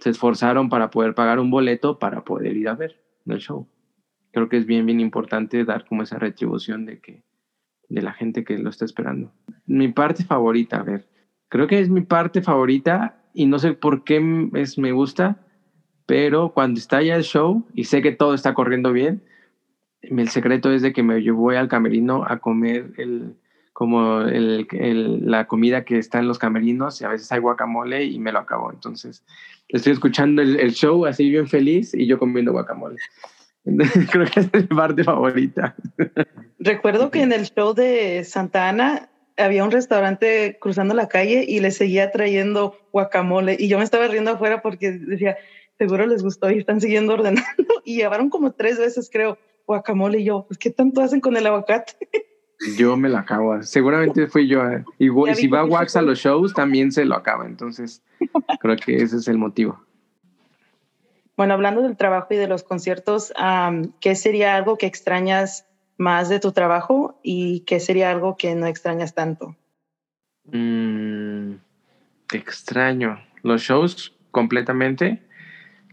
se 0.00 0.10
esforzaron 0.10 0.68
para 0.68 0.90
poder 0.90 1.14
pagar 1.14 1.38
un 1.38 1.52
boleto 1.52 2.00
para 2.00 2.24
poder 2.24 2.56
ir 2.56 2.68
a 2.68 2.74
ver 2.74 3.00
el 3.24 3.38
show. 3.38 3.68
Creo 4.32 4.48
que 4.48 4.56
es 4.56 4.66
bien, 4.66 4.84
bien 4.84 4.98
importante 4.98 5.64
dar 5.64 5.86
como 5.86 6.02
esa 6.02 6.18
retribución 6.18 6.86
de 6.86 6.98
que 6.98 7.22
de 7.88 8.02
la 8.02 8.14
gente 8.14 8.42
que 8.42 8.58
lo 8.58 8.68
está 8.68 8.84
esperando. 8.84 9.32
Mi 9.64 9.86
parte 9.92 10.24
favorita, 10.24 10.80
a 10.80 10.82
ver, 10.82 11.06
creo 11.48 11.68
que 11.68 11.78
es 11.78 11.88
mi 11.88 12.00
parte 12.00 12.42
favorita 12.42 13.21
y 13.34 13.46
no 13.46 13.58
sé 13.58 13.72
por 13.72 14.04
qué 14.04 14.50
es, 14.54 14.78
me 14.78 14.92
gusta, 14.92 15.38
pero 16.06 16.52
cuando 16.52 16.78
está 16.78 17.02
ya 17.02 17.16
el 17.16 17.22
show 17.22 17.66
y 17.74 17.84
sé 17.84 18.02
que 18.02 18.12
todo 18.12 18.34
está 18.34 18.54
corriendo 18.54 18.92
bien, 18.92 19.22
el 20.02 20.28
secreto 20.28 20.72
es 20.72 20.82
de 20.82 20.92
que 20.92 21.02
me 21.02 21.30
voy 21.30 21.56
al 21.56 21.68
camerino 21.68 22.24
a 22.26 22.38
comer 22.38 22.92
el, 22.98 23.36
como 23.72 24.22
el, 24.22 24.66
la 25.22 25.46
comida 25.46 25.84
que 25.84 25.98
está 25.98 26.18
en 26.18 26.28
los 26.28 26.38
camerinos 26.38 27.00
y 27.00 27.04
a 27.04 27.08
veces 27.08 27.30
hay 27.32 27.40
guacamole 27.40 28.04
y 28.04 28.18
me 28.18 28.32
lo 28.32 28.40
acabo. 28.40 28.72
Entonces, 28.72 29.24
estoy 29.68 29.92
escuchando 29.92 30.42
el, 30.42 30.72
show 30.72 31.06
así 31.06 31.30
bien 31.30 31.48
feliz 31.48 31.94
y 31.94 32.06
yo 32.06 32.18
comiendo 32.18 32.52
guacamole. 32.52 32.96
Creo 34.10 34.26
que 34.26 34.40
es 34.40 34.52
mi 34.52 34.62
parte 34.64 35.04
favorita. 35.04 35.76
Recuerdo 36.58 37.10
que 37.10 37.22
en 37.22 37.32
el 37.32 37.44
show 37.44 37.74
de 37.74 38.24
Santa 38.24 38.68
Ana 38.68 39.08
había 39.36 39.64
un 39.64 39.70
restaurante 39.70 40.58
cruzando 40.60 40.94
la 40.94 41.08
calle 41.08 41.44
y 41.46 41.60
le 41.60 41.70
seguía 41.70 42.10
trayendo 42.10 42.76
guacamole 42.92 43.56
y 43.58 43.68
yo 43.68 43.78
me 43.78 43.84
estaba 43.84 44.08
riendo 44.08 44.32
afuera 44.32 44.62
porque 44.62 44.92
decía, 44.92 45.36
seguro 45.78 46.06
les 46.06 46.22
gustó 46.22 46.50
y 46.50 46.58
están 46.58 46.80
siguiendo 46.80 47.14
ordenando 47.14 47.42
y 47.84 47.96
llevaron 47.96 48.30
como 48.30 48.52
tres 48.52 48.78
veces 48.78 49.08
creo 49.10 49.38
guacamole 49.66 50.20
y 50.20 50.24
yo, 50.24 50.44
pues 50.46 50.58
¿qué 50.58 50.70
tanto 50.70 51.00
hacen 51.02 51.20
con 51.20 51.36
el 51.36 51.46
aguacate? 51.46 51.96
Yo 52.78 52.96
me 52.96 53.08
lo 53.08 53.18
acabo. 53.18 53.60
Seguramente 53.64 54.28
fui 54.28 54.46
yo. 54.46 54.64
Eh. 54.70 54.84
Y, 54.96 55.08
si 55.34 55.48
va 55.48 55.64
Wax 55.64 55.96
a 55.96 56.02
los 56.02 56.20
shows, 56.20 56.54
también 56.54 56.92
se 56.92 57.04
lo 57.04 57.16
acaba. 57.16 57.44
Entonces, 57.44 58.02
creo 58.60 58.76
que 58.76 59.02
ese 59.02 59.16
es 59.16 59.26
el 59.26 59.36
motivo. 59.36 59.84
Bueno, 61.36 61.54
hablando 61.54 61.82
del 61.82 61.96
trabajo 61.96 62.28
y 62.30 62.36
de 62.36 62.46
los 62.46 62.62
conciertos, 62.62 63.32
¿qué 64.00 64.14
sería 64.14 64.54
algo 64.54 64.78
que 64.78 64.86
extrañas 64.86 65.66
más 65.96 66.28
de 66.28 66.40
tu 66.40 66.52
trabajo 66.52 67.18
y 67.22 67.60
qué 67.60 67.80
sería 67.80 68.10
algo 68.10 68.36
que 68.36 68.54
no 68.54 68.66
extrañas 68.66 69.14
tanto? 69.14 69.56
Mm, 70.44 71.54
extraño. 72.32 73.20
Los 73.42 73.62
shows 73.62 74.14
completamente. 74.30 75.22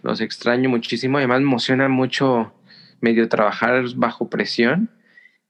Los 0.01 0.21
extraño 0.21 0.69
muchísimo. 0.69 1.17
Además, 1.17 1.39
me 1.39 1.47
emociona 1.47 1.89
mucho 1.89 2.53
medio 3.01 3.29
trabajar 3.29 3.83
bajo 3.95 4.29
presión 4.29 4.89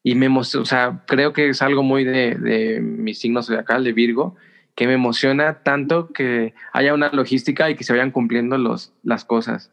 y 0.04 0.16
me 0.16 0.28
o 0.28 0.44
sea, 0.44 1.04
creo 1.08 1.34
que 1.34 1.50
es 1.50 1.62
algo 1.62 1.84
muy 1.84 2.04
de, 2.04 2.36
de 2.36 2.80
mi 2.80 3.14
signo 3.14 3.44
zodiacal, 3.44 3.84
de 3.84 3.94
Virgo, 3.94 4.36
que 4.76 4.88
me 4.88 4.94
emociona 4.94 5.62
tanto 5.64 6.12
que 6.14 6.54
haya 6.72 6.94
una 6.94 7.10
logística 7.12 7.70
y 7.70 7.76
que 7.76 7.84
se 7.84 7.94
vayan 7.94 8.12
cumpliendo 8.12 8.58
los, 8.58 8.94
las 9.04 9.26
cosas. 9.26 9.72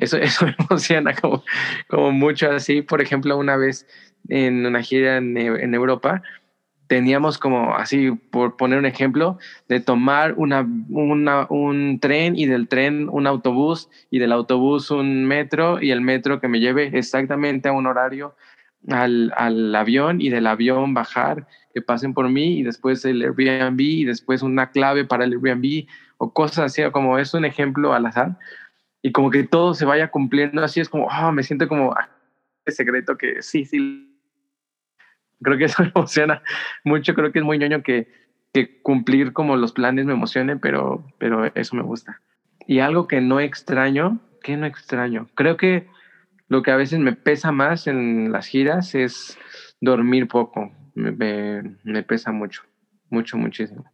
Eso, 0.00 0.16
eso 0.18 0.46
emociona 0.58 1.14
como, 1.14 1.44
como 1.88 2.12
mucho 2.12 2.50
así. 2.50 2.82
Por 2.82 3.00
ejemplo, 3.00 3.36
una 3.36 3.56
vez 3.56 3.86
en 4.28 4.66
una 4.66 4.82
gira 4.82 5.16
en, 5.16 5.36
en 5.36 5.74
Europa, 5.74 6.22
teníamos 6.88 7.38
como 7.38 7.76
así, 7.76 8.10
por 8.10 8.56
poner 8.56 8.78
un 8.78 8.86
ejemplo, 8.86 9.38
de 9.68 9.78
tomar 9.78 10.34
una, 10.36 10.66
una, 10.88 11.46
un 11.50 12.00
tren 12.00 12.36
y 12.36 12.46
del 12.46 12.66
tren 12.66 13.08
un 13.10 13.26
autobús 13.26 13.88
y 14.10 14.18
del 14.18 14.32
autobús 14.32 14.90
un 14.90 15.24
metro 15.26 15.80
y 15.80 15.90
el 15.90 16.00
metro 16.00 16.40
que 16.40 16.48
me 16.48 16.60
lleve 16.60 16.90
exactamente 16.98 17.68
a 17.68 17.72
un 17.72 17.86
horario 17.86 18.34
al, 18.88 19.32
al 19.36 19.74
avión 19.74 20.20
y 20.20 20.30
del 20.30 20.46
avión 20.46 20.94
bajar, 20.94 21.46
que 21.74 21.82
pasen 21.82 22.14
por 22.14 22.28
mí 22.30 22.58
y 22.58 22.62
después 22.62 23.04
el 23.04 23.22
Airbnb 23.22 23.80
y 23.80 24.04
después 24.04 24.42
una 24.42 24.70
clave 24.70 25.04
para 25.04 25.24
el 25.24 25.34
Airbnb 25.34 25.86
o 26.16 26.32
cosas 26.32 26.58
así, 26.58 26.82
como 26.90 27.18
es 27.18 27.34
un 27.34 27.44
ejemplo 27.44 27.92
al 27.92 28.06
azar 28.06 28.38
y 29.02 29.12
como 29.12 29.30
que 29.30 29.44
todo 29.44 29.74
se 29.74 29.84
vaya 29.84 30.10
cumpliendo 30.10 30.62
así, 30.62 30.80
es 30.80 30.88
como, 30.88 31.06
oh, 31.06 31.32
me 31.32 31.42
siento 31.42 31.68
como 31.68 31.92
ah, 31.92 32.08
secreto 32.66 33.16
que 33.16 33.42
sí, 33.42 33.64
sí, 33.64 34.18
creo 35.42 35.58
que 35.58 35.64
eso 35.64 35.82
me 35.82 35.92
emociona 35.94 36.42
mucho, 36.84 37.14
creo 37.14 37.32
que 37.32 37.38
es 37.38 37.44
muy 37.44 37.58
ñoño 37.58 37.82
que, 37.82 38.08
que 38.52 38.80
cumplir 38.82 39.32
como 39.32 39.56
los 39.56 39.72
planes 39.72 40.06
me 40.06 40.12
emocione, 40.12 40.56
pero, 40.56 41.04
pero 41.18 41.44
eso 41.54 41.76
me 41.76 41.82
gusta. 41.82 42.20
Y 42.66 42.80
algo 42.80 43.08
que 43.08 43.20
no 43.20 43.40
extraño, 43.40 44.20
que 44.42 44.56
no 44.56 44.66
extraño, 44.66 45.28
creo 45.34 45.56
que 45.56 45.86
lo 46.48 46.62
que 46.62 46.70
a 46.70 46.76
veces 46.76 46.98
me 46.98 47.12
pesa 47.12 47.52
más 47.52 47.86
en 47.86 48.32
las 48.32 48.46
giras 48.46 48.94
es 48.94 49.38
dormir 49.80 50.28
poco, 50.28 50.72
me, 50.94 51.12
me, 51.84 52.02
pesa 52.02 52.32
mucho, 52.32 52.62
mucho, 53.10 53.36
muchísimo. 53.36 53.84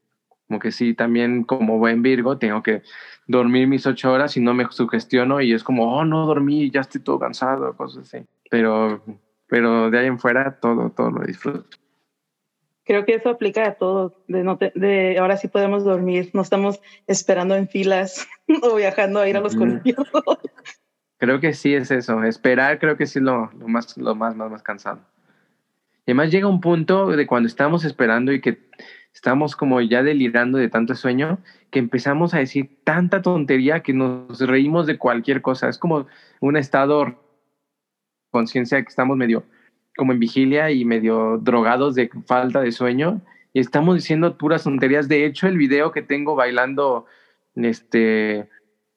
Como 0.49 0.61
que 0.61 0.73
sí, 0.73 0.95
también 0.95 1.45
como 1.45 1.79
buen 1.79 2.03
Virgo, 2.03 2.39
tengo 2.39 2.63
que 2.63 2.83
dormir 3.27 3.67
mis 3.67 3.87
ocho 3.87 4.13
horas 4.13 4.37
y 4.37 4.41
no 4.41 4.55
me 4.55 4.67
sugestiono 4.71 5.41
y 5.41 5.53
es 5.53 5.65
como, 5.65 5.97
oh, 5.97 6.05
no 6.05 6.27
dormí, 6.27 6.71
ya 6.71 6.81
estoy 6.81 7.01
todo 7.01 7.19
cansado, 7.19 7.75
cosas 7.77 8.15
así. 8.15 8.27
Pero 8.51 9.03
pero 9.47 9.91
de 9.91 9.99
ahí 9.99 10.07
en 10.07 10.19
fuera 10.19 10.59
todo, 10.59 10.91
todo 10.91 11.11
lo 11.11 11.25
disfruto. 11.25 11.79
Creo 12.85 13.05
que 13.05 13.15
eso 13.15 13.31
aplica 13.31 13.67
a 13.67 13.75
todo, 13.75 14.23
de, 14.29 14.43
no 14.43 14.59
de 14.75 15.19
ahora 15.19 15.37
sí 15.37 15.49
podemos 15.49 15.85
dormir, 15.85 16.31
no 16.35 16.43
estamos 16.43 16.81
esperando 17.07 17.55
en 17.55 17.69
filas 17.69 18.27
o 18.63 18.75
viajando 18.75 19.21
a 19.21 19.29
ir 19.29 19.37
a 19.37 19.41
los 19.41 19.57
conciertos. 19.57 20.09
Creo 21.19 21.41
que 21.41 21.55
sí 21.55 21.75
es 21.75 21.91
eso, 21.91 22.23
esperar 22.25 22.79
creo 22.79 22.97
que 22.97 23.07
sí 23.07 23.21
es 23.21 23.25
lo, 23.25 23.51
lo, 23.53 23.69
más, 23.69 23.97
lo 23.97 24.15
más, 24.15 24.37
más, 24.37 24.51
más 24.51 24.63
cansado. 24.63 25.01
Y 26.05 26.11
además 26.11 26.31
llega 26.31 26.49
un 26.49 26.61
punto 26.61 27.07
de 27.07 27.27
cuando 27.27 27.47
estamos 27.47 27.85
esperando 27.85 28.33
y 28.33 28.41
que 28.41 28.59
estamos 29.14 29.54
como 29.56 29.80
ya 29.80 30.02
delirando 30.02 30.59
de 30.59 30.68
tanto 30.68 30.94
sueño, 30.94 31.38
que 31.71 31.78
empezamos 31.78 32.35
a 32.35 32.38
decir 32.38 32.78
tanta 32.85 33.23
tontería 33.23 33.80
que 33.80 33.92
nos 33.94 34.40
reímos 34.40 34.87
de 34.87 34.99
cualquier 34.99 35.40
cosa. 35.40 35.68
Es 35.68 35.78
como 35.78 36.06
un 36.40 36.56
estado 36.56 37.21
conciencia 38.30 38.83
que 38.83 38.88
estamos 38.88 39.16
medio 39.16 39.44
como 39.97 40.12
en 40.12 40.18
vigilia 40.18 40.73
y 40.73 40.85
medio 40.85 41.38
drogados 41.38 41.94
de 41.94 42.11
falta 42.26 42.61
de 42.61 42.73
sueño 42.73 43.21
y 43.52 43.61
estamos 43.61 43.94
diciendo 43.94 44.37
puras 44.37 44.64
tonterías. 44.64 45.09
De 45.09 45.25
hecho, 45.25 45.47
el 45.47 45.56
video 45.56 45.92
que 45.92 46.02
tengo 46.02 46.35
bailando 46.35 47.06
este 47.54 48.49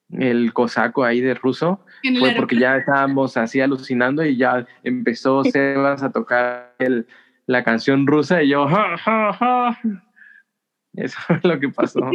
el 0.09 0.53
cosaco 0.53 1.03
ahí 1.03 1.19
de 1.21 1.33
ruso 1.33 1.81
fue 2.17 2.31
porque 2.31 2.57
ya 2.57 2.77
estábamos 2.77 3.35
así 3.37 3.59
alucinando 3.59 4.25
y 4.25 4.37
ya 4.37 4.65
empezó 4.83 5.43
Sebas 5.43 6.01
a 6.01 6.11
tocar 6.11 6.73
el, 6.79 7.05
la 7.45 7.63
canción 7.63 8.07
rusa 8.07 8.41
y 8.41 8.49
yo 8.49 8.67
ja, 8.67 8.97
ja, 8.97 9.33
ja. 9.33 9.79
Eso 10.97 11.17
es 11.29 11.43
lo 11.43 11.59
que 11.59 11.69
pasó. 11.69 11.99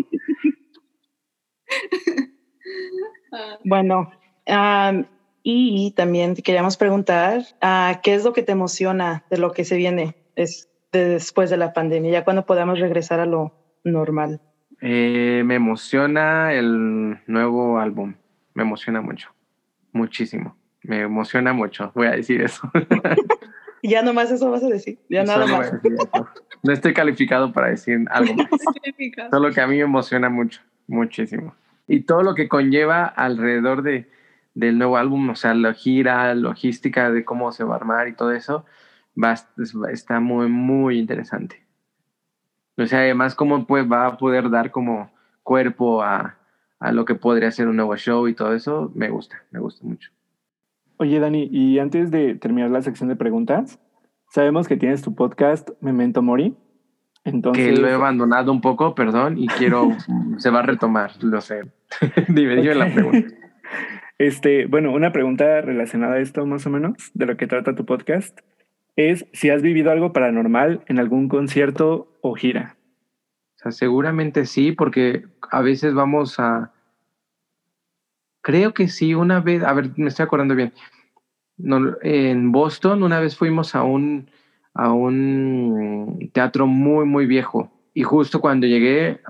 Bueno 3.65 4.13
um, 4.47 5.05
y 5.43 5.93
también 5.93 6.35
queríamos 6.35 6.77
preguntar, 6.77 7.43
uh, 7.63 7.99
¿qué 8.03 8.15
es 8.15 8.25
lo 8.25 8.33
que 8.33 8.43
te 8.43 8.53
emociona 8.53 9.25
de 9.31 9.39
lo 9.39 9.53
que 9.53 9.65
se 9.65 9.77
viene 9.77 10.15
es, 10.37 10.69
de 10.93 11.09
después 11.09 11.51
de 11.51 11.57
la 11.57 11.73
pandemia, 11.73 12.13
ya 12.13 12.25
cuando 12.25 12.47
podamos 12.47 12.79
regresar 12.79 13.19
a 13.21 13.27
lo 13.27 13.53
normal? 13.83 14.41
Eh, 14.81 15.43
me 15.45 15.57
emociona 15.57 16.53
el 16.53 17.19
nuevo 17.27 17.79
álbum, 17.79 18.15
me 18.55 18.63
emociona 18.63 19.01
mucho, 19.01 19.35
muchísimo, 19.93 20.57
me 20.83 21.01
emociona 21.01 21.53
mucho, 21.53 21.91
voy 21.95 22.07
a 22.07 22.13
decir 22.13 22.41
eso. 22.43 22.71
ya 23.83 24.03
nomás 24.03 24.31
eso 24.31 24.51
vas 24.51 24.63
a 24.63 24.69
decir, 24.69 24.99
ya 25.09 25.25
nada 25.25 25.47
más. 25.47 25.73
No 26.63 26.73
estoy 26.73 26.95
calificado 26.95 27.53
para 27.53 27.69
decir 27.69 28.05
algo 28.11 28.35
más. 28.35 28.49
Solo 29.31 29.51
que 29.51 29.61
a 29.61 29.67
mí 29.67 29.77
me 29.77 29.83
emociona 29.83 30.29
mucho, 30.29 30.61
muchísimo. 30.87 31.55
Y 31.89 32.01
todo 32.01 32.23
lo 32.23 32.35
que 32.35 32.49
conlleva 32.49 33.05
alrededor 33.05 33.83
de, 33.83 34.09
del 34.55 34.79
nuevo 34.79 34.97
álbum, 34.97 35.31
o 35.31 35.35
sea, 35.35 35.55
la 35.55 35.75
gira, 35.75 36.35
logística 36.35 37.11
de 37.11 37.25
cómo 37.25 37.53
se 37.53 37.65
va 37.65 37.75
a 37.75 37.77
armar 37.79 38.09
y 38.09 38.15
todo 38.15 38.33
eso, 38.33 38.65
va, 39.23 39.35
está 39.91 40.21
muy, 40.21 40.49
muy 40.49 40.99
interesante. 40.99 41.63
O 42.77 42.87
sea, 42.87 43.01
además, 43.01 43.35
cómo 43.35 43.67
pues, 43.67 43.91
va 43.91 44.07
a 44.07 44.17
poder 44.17 44.49
dar 44.49 44.71
como 44.71 45.11
cuerpo 45.43 46.03
a, 46.03 46.39
a 46.79 46.93
lo 46.93 47.05
que 47.05 47.15
podría 47.15 47.51
ser 47.51 47.69
un 47.69 47.77
nuevo 47.77 47.97
show 47.97 48.29
y 48.29 48.35
todo 48.35 48.55
eso, 48.55 48.91
me 48.95 49.11
gusta, 49.11 49.43
me 49.51 49.61
gusta 49.61 49.87
mucho. 49.87 50.11
Oye, 50.97 51.19
Dani, 51.19 51.49
y 51.51 51.79
antes 51.79 52.11
de 52.11 52.37
terminar 52.37 52.71
la 52.71 52.83
sección 52.83 53.09
de 53.09 53.17
preguntas, 53.17 53.81
sabemos 54.33 54.67
que 54.67 54.79
tienes 54.79 55.03
tu 55.03 55.15
podcast 55.15 55.69
Memento 55.83 56.23
Mori. 56.23 56.57
Entonces... 57.25 57.75
Que 57.75 57.81
lo 57.81 57.87
he 57.87 57.93
abandonado 57.93 58.51
un 58.51 58.63
poco, 58.63 58.95
perdón, 58.95 59.37
y 59.37 59.47
quiero, 59.47 59.91
se 60.39 60.49
va 60.49 60.61
a 60.61 60.63
retomar, 60.63 61.13
lo 61.23 61.41
sé. 61.43 61.71
dime, 62.29 62.57
dime 62.57 62.75
la 62.75 62.93
pregunta. 62.93 63.35
Este, 64.17 64.67
bueno, 64.67 64.93
una 64.93 65.13
pregunta 65.13 65.61
relacionada 65.61 66.15
a 66.15 66.21
esto 66.21 66.47
más 66.47 66.67
o 66.67 66.71
menos, 66.71 67.11
de 67.13 67.27
lo 67.27 67.37
que 67.37 67.47
trata 67.47 67.75
tu 67.75 67.85
podcast, 67.85 68.39
es 68.97 69.27
si 69.35 69.51
has 69.51 69.61
vivido 69.61 69.91
algo 69.91 70.15
paranormal 70.15 70.83
en 70.87 70.99
algún 70.99 71.29
concierto 71.29 72.09
o 72.23 72.35
gira. 72.35 72.77
O 73.57 73.59
sea, 73.59 73.73
seguramente 73.73 74.47
sí, 74.47 74.73
porque 74.73 75.27
a 75.51 75.61
veces 75.61 75.93
vamos 75.93 76.41
a... 76.41 76.73
Creo 78.41 78.73
que 78.73 78.89
sí, 78.89 79.15
una 79.15 79.41
vez, 79.41 79.63
a 79.63 79.75
ver, 79.75 79.91
me 79.97 80.09
estoy 80.09 80.25
acordando 80.25 80.55
bien. 80.55 80.73
En 81.59 82.53
Boston 82.53 83.03
una 83.03 83.21
vez 83.21 83.37
fuimos 83.37 83.75
a 83.75 83.83
un, 83.83 84.31
a 84.75 84.93
un 84.93 86.31
teatro 86.33 86.67
muy, 86.67 87.05
muy 87.05 87.27
viejo. 87.27 87.71
Y 87.95 88.03
justo 88.03 88.41
cuando 88.41 88.67
llegué, 88.67 89.21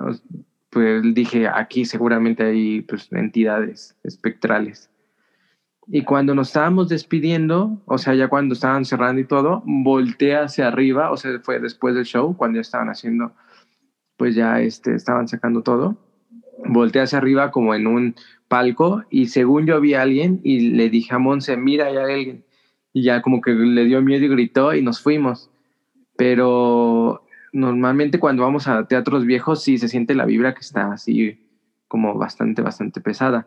pues 0.71 1.03
dije, 1.15 1.49
aquí 1.49 1.85
seguramente 1.85 2.45
hay 2.45 2.83
pues, 2.83 3.13
entidades 3.13 3.97
espectrales. 4.03 4.89
Y 5.89 6.05
cuando 6.05 6.35
nos 6.35 6.49
estábamos 6.49 6.89
despidiendo, 6.89 7.83
o 7.87 7.99
sea, 7.99 8.15
ya 8.15 8.29
cuando 8.29 8.55
estaban 8.55 8.85
cerrando 8.85 9.21
y 9.21 9.27
todo, 9.27 9.63
volteé 9.67 10.37
hacia 10.37 10.69
arriba, 10.69 11.11
o 11.11 11.17
sea, 11.17 11.41
fue 11.41 11.59
después 11.59 11.95
del 11.95 12.05
show, 12.05 12.37
cuando 12.37 12.57
ya 12.57 12.61
estaban 12.61 12.89
haciendo, 12.89 13.33
pues 14.17 14.37
ya 14.37 14.61
este, 14.61 14.95
estaban 14.95 15.27
sacando 15.27 15.63
todo, 15.63 15.99
volteé 16.67 17.03
hacia 17.03 17.19
arriba 17.19 17.51
como 17.51 17.75
en 17.75 17.87
un 17.87 18.15
palco 18.49 19.03
y 19.11 19.27
según 19.27 19.67
yo 19.67 19.81
vi 19.81 19.95
a 19.95 20.03
alguien 20.03 20.41
y 20.43 20.71
le 20.71 20.91
dije 20.91 21.15
a 21.15 21.19
Monse, 21.19 21.57
mira, 21.57 21.87
hay 21.87 21.97
alguien. 21.97 22.45
Y 22.93 23.03
ya 23.03 23.23
como 23.23 23.41
que 23.41 23.53
le 23.53 23.85
dio 23.85 24.03
miedo 24.03 24.25
y 24.25 24.29
gritó 24.29 24.75
y 24.75 24.83
nos 24.83 25.01
fuimos. 25.01 25.51
Pero 26.17 27.25
normalmente 27.53 28.19
cuando 28.19 28.43
vamos 28.43 28.69
a 28.69 28.87
teatros 28.87 29.25
viejos 29.25 29.63
sí 29.63 29.79
se 29.79 29.89
siente 29.89 30.15
la 30.15 30.27
vibra 30.27 30.55
que 30.55 30.61
está 30.61 30.93
así 30.93 31.39
como 31.89 32.15
bastante, 32.15 32.63
bastante 32.63 33.01
pesada. 33.01 33.47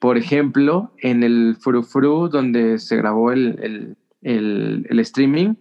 Por 0.00 0.16
ejemplo, 0.16 0.92
en 0.98 1.22
el 1.22 1.56
Fru 1.60 2.28
donde 2.28 2.78
se 2.78 2.96
grabó 2.96 3.32
el, 3.32 3.96
el, 4.22 4.86
el, 4.88 5.00
streaming, 5.00 5.54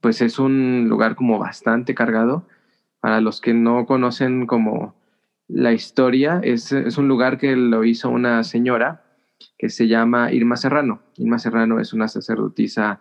pues 0.00 0.20
es 0.20 0.38
un 0.38 0.86
lugar 0.88 1.16
como 1.16 1.38
bastante 1.38 1.94
cargado. 1.94 2.46
Para 3.00 3.20
los 3.20 3.40
que 3.40 3.54
no 3.54 3.86
conocen 3.86 4.46
como 4.46 4.94
la 5.52 5.72
historia, 5.72 6.40
es, 6.42 6.72
es 6.72 6.96
un 6.98 7.08
lugar 7.08 7.38
que 7.38 7.54
lo 7.56 7.84
hizo 7.84 8.08
una 8.08 8.42
señora 8.42 9.04
que 9.58 9.68
se 9.68 9.86
llama 9.86 10.32
Irma 10.32 10.56
Serrano. 10.56 11.02
Irma 11.16 11.38
Serrano 11.38 11.78
es 11.80 11.92
una 11.92 12.08
sacerdotisa 12.08 13.00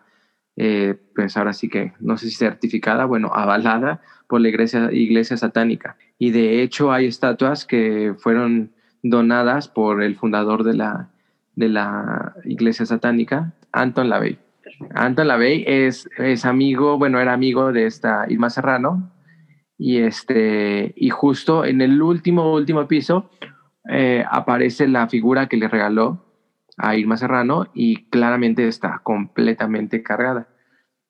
eh, 0.58 0.96
pues 1.16 1.38
ahora 1.38 1.54
sí 1.54 1.70
que, 1.70 1.94
no 2.00 2.18
sé 2.18 2.30
si 2.30 2.36
certificada, 2.36 3.06
bueno, 3.06 3.32
avalada 3.34 4.02
por 4.28 4.42
la 4.42 4.50
iglesia, 4.50 4.90
iglesia 4.92 5.38
satánica. 5.38 5.98
Y 6.18 6.32
de 6.32 6.62
hecho 6.62 6.92
hay 6.92 7.08
estatuas 7.08 7.66
que 7.66 8.16
fueron 8.18 8.72
donadas 9.02 9.68
por 9.68 10.04
el 10.04 10.16
fundador 10.16 10.64
de 10.64 10.74
la, 10.74 11.10
de 11.56 11.70
la 11.70 12.36
iglesia 12.44 12.86
satánica, 12.86 13.54
Anton 13.72 14.10
LaVey. 14.10 14.40
Anton 14.94 15.28
LaVey 15.28 15.64
es, 15.66 16.10
es 16.18 16.46
amigo, 16.46 16.98
bueno, 16.98 17.20
era 17.20 17.34
amigo 17.34 17.72
de 17.72 17.86
esta 17.86 18.26
Irma 18.28 18.50
Serrano, 18.50 19.10
y, 19.84 19.98
este, 19.98 20.94
y 20.96 21.10
justo 21.10 21.66
en 21.66 21.82
el 21.82 22.04
último, 22.04 22.54
último 22.54 22.88
piso 22.88 23.32
eh, 23.90 24.24
aparece 24.30 24.88
la 24.88 25.08
figura 25.08 25.48
que 25.48 25.58
le 25.58 25.68
regaló 25.68 26.24
a 26.78 26.96
Irma 26.96 27.18
Serrano 27.18 27.66
y 27.74 28.06
claramente 28.12 28.68
está 28.68 29.02
completamente 29.04 30.04
cargada 30.04 30.50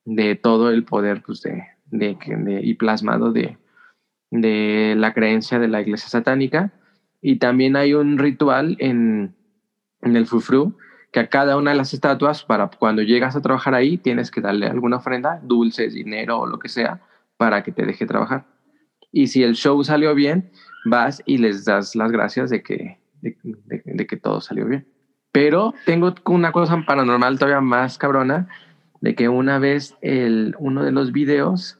de 0.05 0.35
todo 0.35 0.69
el 0.69 0.85
poder 0.85 1.21
pues, 1.21 1.41
de, 1.41 1.65
de, 1.87 2.61
y 2.63 2.75
plasmado 2.75 3.33
de, 3.33 3.57
de 4.29 4.95
la 4.97 5.13
creencia 5.13 5.59
de 5.59 5.67
la 5.67 5.81
iglesia 5.81 6.07
satánica. 6.07 6.71
Y 7.21 7.39
también 7.39 7.75
hay 7.75 7.93
un 7.93 8.17
ritual 8.17 8.77
en, 8.79 9.35
en 10.01 10.15
el 10.15 10.27
Fufru 10.27 10.77
que 11.11 11.19
a 11.19 11.27
cada 11.27 11.57
una 11.57 11.71
de 11.71 11.77
las 11.77 11.93
estatuas, 11.93 12.45
para 12.45 12.69
cuando 12.69 13.01
llegas 13.01 13.35
a 13.35 13.41
trabajar 13.41 13.75
ahí, 13.75 13.97
tienes 13.97 14.31
que 14.31 14.39
darle 14.39 14.67
alguna 14.67 14.95
ofrenda, 14.95 15.41
dulces, 15.43 15.93
dinero 15.93 16.39
o 16.39 16.47
lo 16.47 16.57
que 16.57 16.69
sea, 16.69 17.01
para 17.35 17.63
que 17.63 17.73
te 17.73 17.85
deje 17.85 18.05
trabajar. 18.05 18.45
Y 19.11 19.27
si 19.27 19.43
el 19.43 19.55
show 19.55 19.83
salió 19.83 20.15
bien, 20.15 20.51
vas 20.85 21.21
y 21.25 21.37
les 21.37 21.65
das 21.65 21.95
las 21.95 22.11
gracias 22.11 22.49
de 22.49 22.63
que, 22.63 22.99
de, 23.21 24.07
que 24.07 24.17
todo 24.17 24.41
salió 24.41 24.65
bien. 24.65 24.87
Pero 25.31 25.73
tengo 25.85 26.13
una 26.25 26.51
cosa 26.51 26.83
paranormal 26.85 27.39
todavía 27.39 27.61
más 27.61 27.97
cabrona, 27.97 28.47
de 29.01 29.15
que 29.15 29.29
una 29.29 29.59
vez 29.59 29.95
el, 30.01 30.55
uno 30.59 30.83
de 30.83 30.91
los 30.91 31.11
videos 31.11 31.79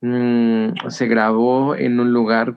mm, 0.00 0.88
se 0.88 1.06
grabó 1.06 1.74
en 1.76 2.00
un 2.00 2.12
lugar 2.12 2.56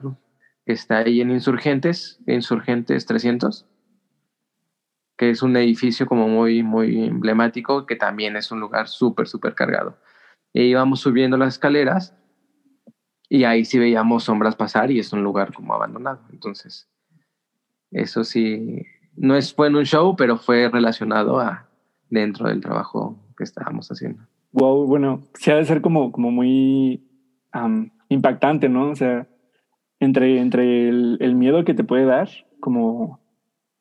que 0.64 0.72
está 0.72 0.98
ahí 0.98 1.20
en 1.20 1.30
Insurgentes, 1.30 2.20
Insurgentes 2.26 3.06
300 3.06 3.66
que 5.16 5.30
es 5.30 5.42
un 5.42 5.56
edificio 5.56 6.06
como 6.06 6.28
muy, 6.28 6.62
muy 6.62 7.04
emblemático, 7.04 7.86
que 7.86 7.96
también 7.96 8.36
es 8.36 8.50
un 8.50 8.60
lugar 8.60 8.88
súper, 8.88 9.28
súper 9.28 9.54
cargado. 9.54 9.96
E 10.52 10.64
íbamos 10.64 11.00
subiendo 11.00 11.36
las 11.36 11.54
escaleras 11.54 12.16
y 13.34 13.42
ahí 13.42 13.64
sí 13.64 13.80
veíamos 13.80 14.22
sombras 14.22 14.54
pasar 14.54 14.92
y 14.92 15.00
es 15.00 15.12
un 15.12 15.24
lugar 15.24 15.52
como 15.52 15.74
abandonado. 15.74 16.20
Entonces, 16.30 16.88
eso 17.90 18.22
sí, 18.22 18.86
no 19.16 19.34
es, 19.34 19.52
fue 19.52 19.66
en 19.66 19.74
un 19.74 19.84
show, 19.84 20.14
pero 20.14 20.36
fue 20.36 20.68
relacionado 20.68 21.40
a 21.40 21.66
dentro 22.08 22.48
del 22.48 22.60
trabajo 22.60 23.18
que 23.36 23.42
estábamos 23.42 23.88
haciendo. 23.88 24.22
Wow, 24.52 24.86
bueno, 24.86 25.24
sí 25.34 25.50
ha 25.50 25.56
de 25.56 25.64
ser 25.64 25.80
como, 25.80 26.12
como 26.12 26.30
muy 26.30 27.02
impactante, 28.08 28.68
¿no? 28.68 28.90
O 28.90 28.94
sea, 28.94 29.26
entre, 29.98 30.38
entre 30.38 30.88
el, 30.88 31.16
el 31.18 31.34
miedo 31.34 31.64
que 31.64 31.74
te 31.74 31.82
puede 31.82 32.04
dar, 32.04 32.28
como 32.60 33.18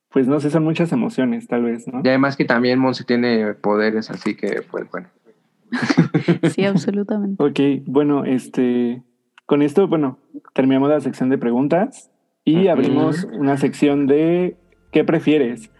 pues 0.09 0.27
no 0.27 0.39
sé, 0.39 0.49
son 0.49 0.63
muchas 0.63 0.91
emociones, 0.91 1.47
tal 1.47 1.61
vez, 1.63 1.87
¿no? 1.87 2.01
Y 2.03 2.07
además 2.07 2.35
que 2.35 2.45
también 2.45 2.79
Monse 2.79 3.03
tiene 3.03 3.53
poderes, 3.53 4.09
así 4.09 4.35
que, 4.35 4.63
pues 4.69 4.89
bueno. 4.89 5.09
sí, 6.55 6.65
absolutamente. 6.65 7.43
ok, 7.43 7.83
bueno, 7.85 8.25
este, 8.25 9.03
con 9.45 9.61
esto, 9.61 9.87
bueno, 9.87 10.19
terminamos 10.53 10.89
la 10.89 11.01
sección 11.01 11.29
de 11.29 11.37
preguntas 11.37 12.11
y 12.45 12.67
abrimos 12.67 13.25
una 13.25 13.57
sección 13.57 14.07
de 14.07 14.57
¿qué 14.91 15.03
prefieres? 15.03 15.71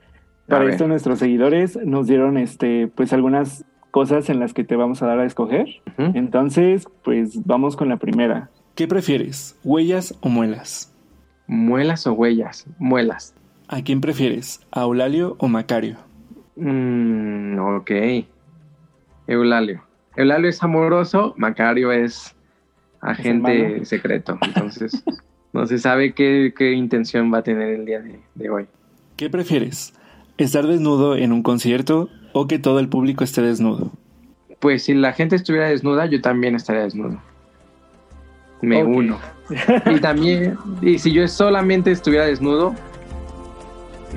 Para 0.48 0.70
esto 0.70 0.88
nuestros 0.88 1.20
seguidores 1.20 1.78
nos 1.86 2.08
dieron, 2.08 2.38
este, 2.38 2.88
pues 2.88 3.14
algunas 3.14 3.66
cosas 3.92 4.30
en 4.30 4.40
las 4.40 4.54
que 4.54 4.64
te 4.64 4.76
vamos 4.76 5.02
a 5.02 5.08
dar 5.08 5.20
a 5.20 5.26
escoger. 5.26 5.68
Entonces, 5.98 6.88
pues 7.04 7.46
vamos 7.46 7.76
con 7.78 7.90
la 7.90 7.98
primera. 7.98 8.50
¿Qué 8.76 8.88
prefieres? 8.88 9.60
¿Huellas 9.64 10.18
o 10.22 10.30
muelas? 10.30 10.94
Muelas 11.48 12.08
o 12.08 12.14
huellas, 12.14 12.66
muelas. 12.80 13.36
¿A 13.68 13.82
quién 13.84 14.02
prefieres? 14.02 14.66
¿A 14.72 14.82
Eulalio 14.82 15.36
o 15.40 15.48
Macario? 15.48 15.98
Mm, 16.56 17.60
ok. 17.60 17.92
Eulalio. 19.28 19.84
Eulalio 20.16 20.50
es 20.50 20.62
amoroso, 20.62 21.34
Macario 21.38 21.92
es 21.92 22.36
agente 23.04 23.86
secreto. 23.86 24.38
Entonces, 24.42 25.04
no 25.52 25.66
se 25.68 25.78
sabe 25.78 26.14
qué, 26.14 26.72
intención 26.74 27.34
va 27.34 27.40
a 27.40 27.44
tener 27.44 27.70
el 27.70 27.86
día 27.86 28.00
de, 28.00 28.20
de 28.36 28.50
hoy. 28.50 28.66
¿Qué 29.16 29.30
prefieres? 29.30 29.94
¿Estar 30.38 30.66
desnudo 30.66 31.16
en 31.16 31.32
un 31.32 31.44
concierto 31.44 32.10
o 32.34 32.48
que 32.48 32.58
todo 32.58 32.80
el 32.80 32.90
público 32.90 33.24
esté 33.24 33.42
desnudo? 33.42 33.92
Pues 34.60 34.84
si 34.84 34.94
la 34.94 35.14
gente 35.14 35.36
estuviera 35.36 35.68
desnuda, 35.68 36.06
yo 36.08 36.22
también 36.22 36.56
estaría 36.56 36.84
desnudo. 36.84 37.22
Me 38.62 38.84
uno. 38.84 39.20
Y 39.92 40.00
también, 40.00 40.58
y 40.82 40.98
si 40.98 41.12
yo 41.12 41.28
solamente 41.28 41.92
estuviera 41.92 42.26
desnudo, 42.26 42.74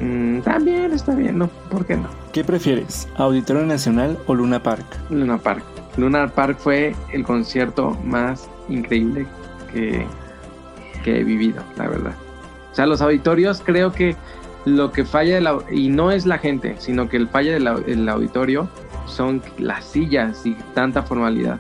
Mm, 0.01 0.41
también 0.41 0.93
está 0.93 1.15
bien, 1.15 1.39
¿no? 1.39 1.49
¿Por 1.71 1.87
qué 1.87 1.97
no? 1.97 2.09
¿Qué 2.33 2.45
prefieres? 2.45 3.09
¿Auditorio 3.17 3.65
Nacional 3.65 4.19
o 4.27 4.35
Luna 4.35 4.63
Park? 4.63 4.85
Luna 5.11 5.39
Park. 5.39 5.65
Luna 5.97 6.29
Park 6.29 6.59
fue 6.59 6.95
el 7.13 7.25
concierto 7.25 7.97
más 8.05 8.49
increíble 8.69 9.27
que, 9.73 10.07
que 11.05 11.21
he 11.21 11.25
vivido, 11.25 11.63
la 11.77 11.89
verdad. 11.89 12.15
O 12.73 12.75
sea, 12.75 12.87
los 12.87 13.01
auditorios 13.01 13.63
creo 13.65 13.93
que 13.93 14.17
lo 14.67 14.93
que 14.93 15.05
falla, 15.05 15.41
y 15.71 15.89
no 15.89 16.11
es 16.11 16.27
la 16.27 16.39
gente, 16.39 16.75
sino 16.79 17.09
que 17.09 17.17
el 17.17 17.29
falla 17.29 17.53
del 17.55 18.09
auditorio 18.09 18.69
son 19.07 19.41
las 19.59 19.85
sillas 19.85 20.45
y 20.45 20.55
tanta 20.75 21.03
formalidad. 21.03 21.59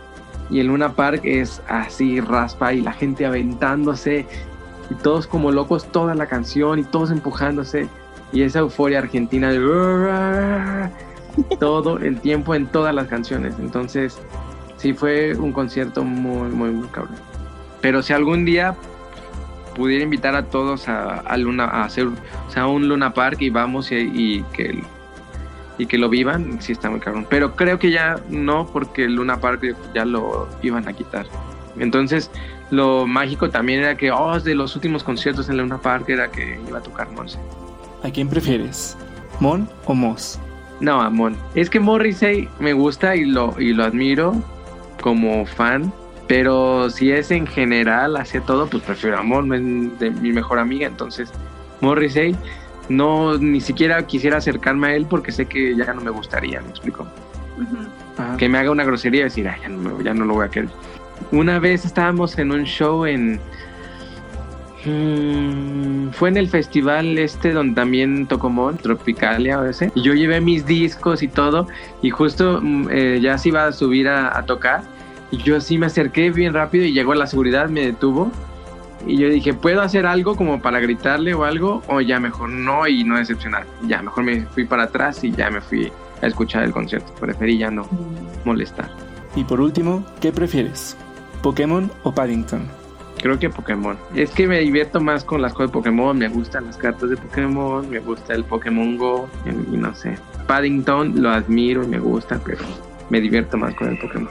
Y 0.50 0.60
el 0.60 0.66
Luna 0.66 0.92
Park 0.92 1.22
es 1.24 1.62
así, 1.68 2.20
raspa 2.20 2.72
y 2.72 2.80
la 2.80 2.92
gente 2.92 3.24
aventándose 3.24 4.26
y 4.90 4.94
todos 4.96 5.26
como 5.26 5.50
locos 5.50 5.90
toda 5.90 6.14
la 6.14 6.26
canción 6.26 6.78
y 6.78 6.84
todos 6.84 7.10
empujándose 7.10 7.88
y 8.32 8.42
esa 8.42 8.60
euforia 8.60 8.98
argentina 8.98 9.50
de 9.50 10.90
todo 11.58 11.98
el 11.98 12.20
tiempo 12.20 12.54
en 12.54 12.66
todas 12.66 12.94
las 12.94 13.08
canciones. 13.08 13.54
Entonces, 13.58 14.18
sí 14.76 14.92
fue 14.92 15.34
un 15.34 15.52
concierto 15.52 16.04
muy, 16.04 16.50
muy, 16.50 16.70
muy 16.70 16.88
cabrón. 16.88 17.16
Pero 17.80 18.02
si 18.02 18.12
algún 18.12 18.44
día 18.44 18.74
pudiera 19.74 20.04
invitar 20.04 20.34
a 20.34 20.44
todos 20.46 20.88
a, 20.88 21.36
Luna, 21.36 21.64
a 21.64 21.84
hacer 21.84 22.08
un 22.08 22.88
Luna 22.88 23.12
Park 23.12 23.38
y 23.40 23.50
vamos 23.50 23.92
y, 23.92 24.42
que 24.52 24.82
y 25.78 25.86
que 25.86 25.98
lo 25.98 26.08
vivan, 26.08 26.60
sí 26.62 26.72
está 26.72 26.88
muy 26.88 27.00
cabrón. 27.00 27.26
Pero 27.28 27.54
creo 27.54 27.78
que 27.78 27.90
ya 27.90 28.18
no, 28.30 28.66
porque 28.66 29.04
el 29.04 29.14
Luna 29.14 29.38
Park 29.40 29.76
ya 29.94 30.04
lo 30.04 30.48
iban 30.62 30.88
a 30.88 30.94
quitar. 30.94 31.26
Entonces, 31.78 32.30
lo 32.70 33.06
mágico 33.06 33.50
también 33.50 33.80
era 33.80 33.96
que, 33.96 34.10
oh, 34.10 34.40
de 34.40 34.54
los 34.54 34.74
últimos 34.74 35.04
conciertos 35.04 35.48
en 35.50 35.58
Luna 35.58 35.78
Park 35.78 36.08
era 36.08 36.30
que 36.30 36.58
iba 36.66 36.78
a 36.78 36.82
tocar 36.82 37.10
Monse. 37.12 37.38
¿A 38.02 38.10
quién 38.10 38.28
prefieres? 38.28 38.96
¿Mon 39.40 39.68
o 39.84 39.94
Moss? 39.94 40.38
No, 40.80 41.00
a 41.00 41.10
Mon. 41.10 41.36
Es 41.54 41.70
que 41.70 41.80
Morrissey 41.80 42.48
me 42.58 42.72
gusta 42.72 43.16
y 43.16 43.24
lo, 43.24 43.54
y 43.58 43.72
lo 43.72 43.84
admiro 43.84 44.34
como 45.00 45.46
fan, 45.46 45.92
pero 46.26 46.90
si 46.90 47.12
es 47.12 47.30
en 47.30 47.46
general 47.46 48.16
hacia 48.16 48.40
todo, 48.40 48.66
pues 48.66 48.82
prefiero 48.82 49.18
a 49.18 49.22
Mon, 49.22 49.52
es 49.54 49.98
de 49.98 50.10
mi 50.10 50.32
mejor 50.32 50.58
amiga, 50.58 50.86
entonces 50.86 51.32
Morrissey 51.80 52.36
no 52.88 53.36
ni 53.38 53.60
siquiera 53.60 54.06
quisiera 54.06 54.38
acercarme 54.38 54.88
a 54.88 54.94
él 54.94 55.06
porque 55.08 55.32
sé 55.32 55.46
que 55.46 55.74
ya 55.76 55.92
no 55.92 56.00
me 56.00 56.10
gustaría, 56.10 56.60
me 56.60 56.70
explico. 56.70 57.06
Que 58.38 58.48
me 58.48 58.58
haga 58.58 58.70
una 58.70 58.84
grosería 58.84 59.22
y 59.22 59.24
decir, 59.24 59.44
ya, 59.44 59.68
no, 59.68 60.00
ya 60.00 60.14
no 60.14 60.24
lo 60.24 60.34
voy 60.34 60.46
a 60.46 60.48
querer. 60.48 60.70
Una 61.32 61.58
vez 61.58 61.84
estábamos 61.84 62.38
en 62.38 62.52
un 62.52 62.64
show 62.64 63.04
en, 63.06 63.40
Mm, 64.86 66.10
fue 66.12 66.28
en 66.28 66.36
el 66.36 66.48
festival 66.48 67.18
este 67.18 67.52
donde 67.52 67.74
también 67.74 68.26
tocó 68.26 68.48
Mon, 68.50 68.76
Tropicalia 68.76 69.58
o 69.58 69.64
ese. 69.64 69.90
Y 69.94 70.02
yo 70.02 70.14
llevé 70.14 70.40
mis 70.40 70.64
discos 70.64 71.22
y 71.22 71.28
todo. 71.28 71.66
Y 72.02 72.10
justo 72.10 72.60
mm, 72.62 72.88
eh, 72.90 73.18
ya 73.20 73.36
se 73.36 73.48
iba 73.48 73.66
a 73.66 73.72
subir 73.72 74.08
a, 74.08 74.40
tocar. 74.46 74.82
Y 75.30 75.38
yo 75.38 75.56
así 75.56 75.76
me 75.76 75.86
acerqué 75.86 76.30
bien 76.30 76.54
rápido 76.54 76.84
y 76.84 76.92
llegó 76.92 77.14
la 77.14 77.26
seguridad, 77.26 77.68
me 77.68 77.84
detuvo. 77.84 78.30
Y 79.06 79.18
yo 79.18 79.28
dije, 79.28 79.54
¿puedo 79.54 79.82
hacer 79.82 80.06
algo 80.06 80.36
como 80.36 80.62
para 80.62 80.80
gritarle 80.80 81.34
o 81.34 81.44
algo? 81.44 81.82
O 81.88 82.00
ya 82.00 82.20
mejor 82.20 82.48
no 82.48 82.86
y 82.86 83.04
no 83.04 83.18
decepcionar. 83.18 83.66
Ya 83.86 84.02
mejor 84.02 84.24
me 84.24 84.42
fui 84.46 84.64
para 84.64 84.84
atrás 84.84 85.22
y 85.24 85.32
ya 85.32 85.50
me 85.50 85.60
fui 85.60 85.92
a 86.22 86.26
escuchar 86.26 86.62
el 86.62 86.72
concierto. 86.72 87.12
Preferí 87.20 87.58
ya 87.58 87.70
no 87.70 87.82
mm. 87.82 88.46
molestar. 88.46 88.90
Y 89.34 89.44
por 89.44 89.60
último, 89.60 90.04
¿qué 90.20 90.32
prefieres? 90.32 90.96
¿Pokémon 91.42 91.90
o 92.04 92.12
Paddington? 92.12 92.85
Creo 93.20 93.38
que 93.38 93.50
Pokémon. 93.50 93.96
Es 94.14 94.30
que 94.30 94.46
me 94.46 94.60
divierto 94.60 95.00
más 95.00 95.24
con 95.24 95.42
las 95.42 95.52
cosas 95.52 95.70
de 95.70 95.72
Pokémon. 95.72 96.16
Me 96.16 96.28
gustan 96.28 96.66
las 96.66 96.76
cartas 96.76 97.10
de 97.10 97.16
Pokémon. 97.16 97.88
Me 97.88 97.98
gusta 97.98 98.34
el 98.34 98.44
Pokémon 98.44 98.96
Go. 98.96 99.28
Y 99.46 99.76
no 99.76 99.94
sé. 99.94 100.16
Paddington 100.46 101.20
lo 101.20 101.30
admiro 101.30 101.82
y 101.84 101.88
me 101.88 101.98
gusta, 101.98 102.40
pero 102.44 102.64
me 103.10 103.20
divierto 103.20 103.56
más 103.56 103.74
con 103.74 103.88
el 103.88 103.98
Pokémon. 103.98 104.30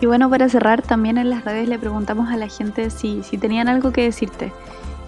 Y 0.00 0.06
bueno, 0.06 0.28
para 0.28 0.48
cerrar, 0.48 0.82
también 0.82 1.16
en 1.16 1.30
las 1.30 1.44
redes 1.44 1.68
le 1.68 1.78
preguntamos 1.78 2.30
a 2.30 2.36
la 2.36 2.48
gente 2.48 2.90
si, 2.90 3.22
si 3.22 3.38
tenían 3.38 3.68
algo 3.68 3.92
que 3.92 4.02
decirte. 4.02 4.52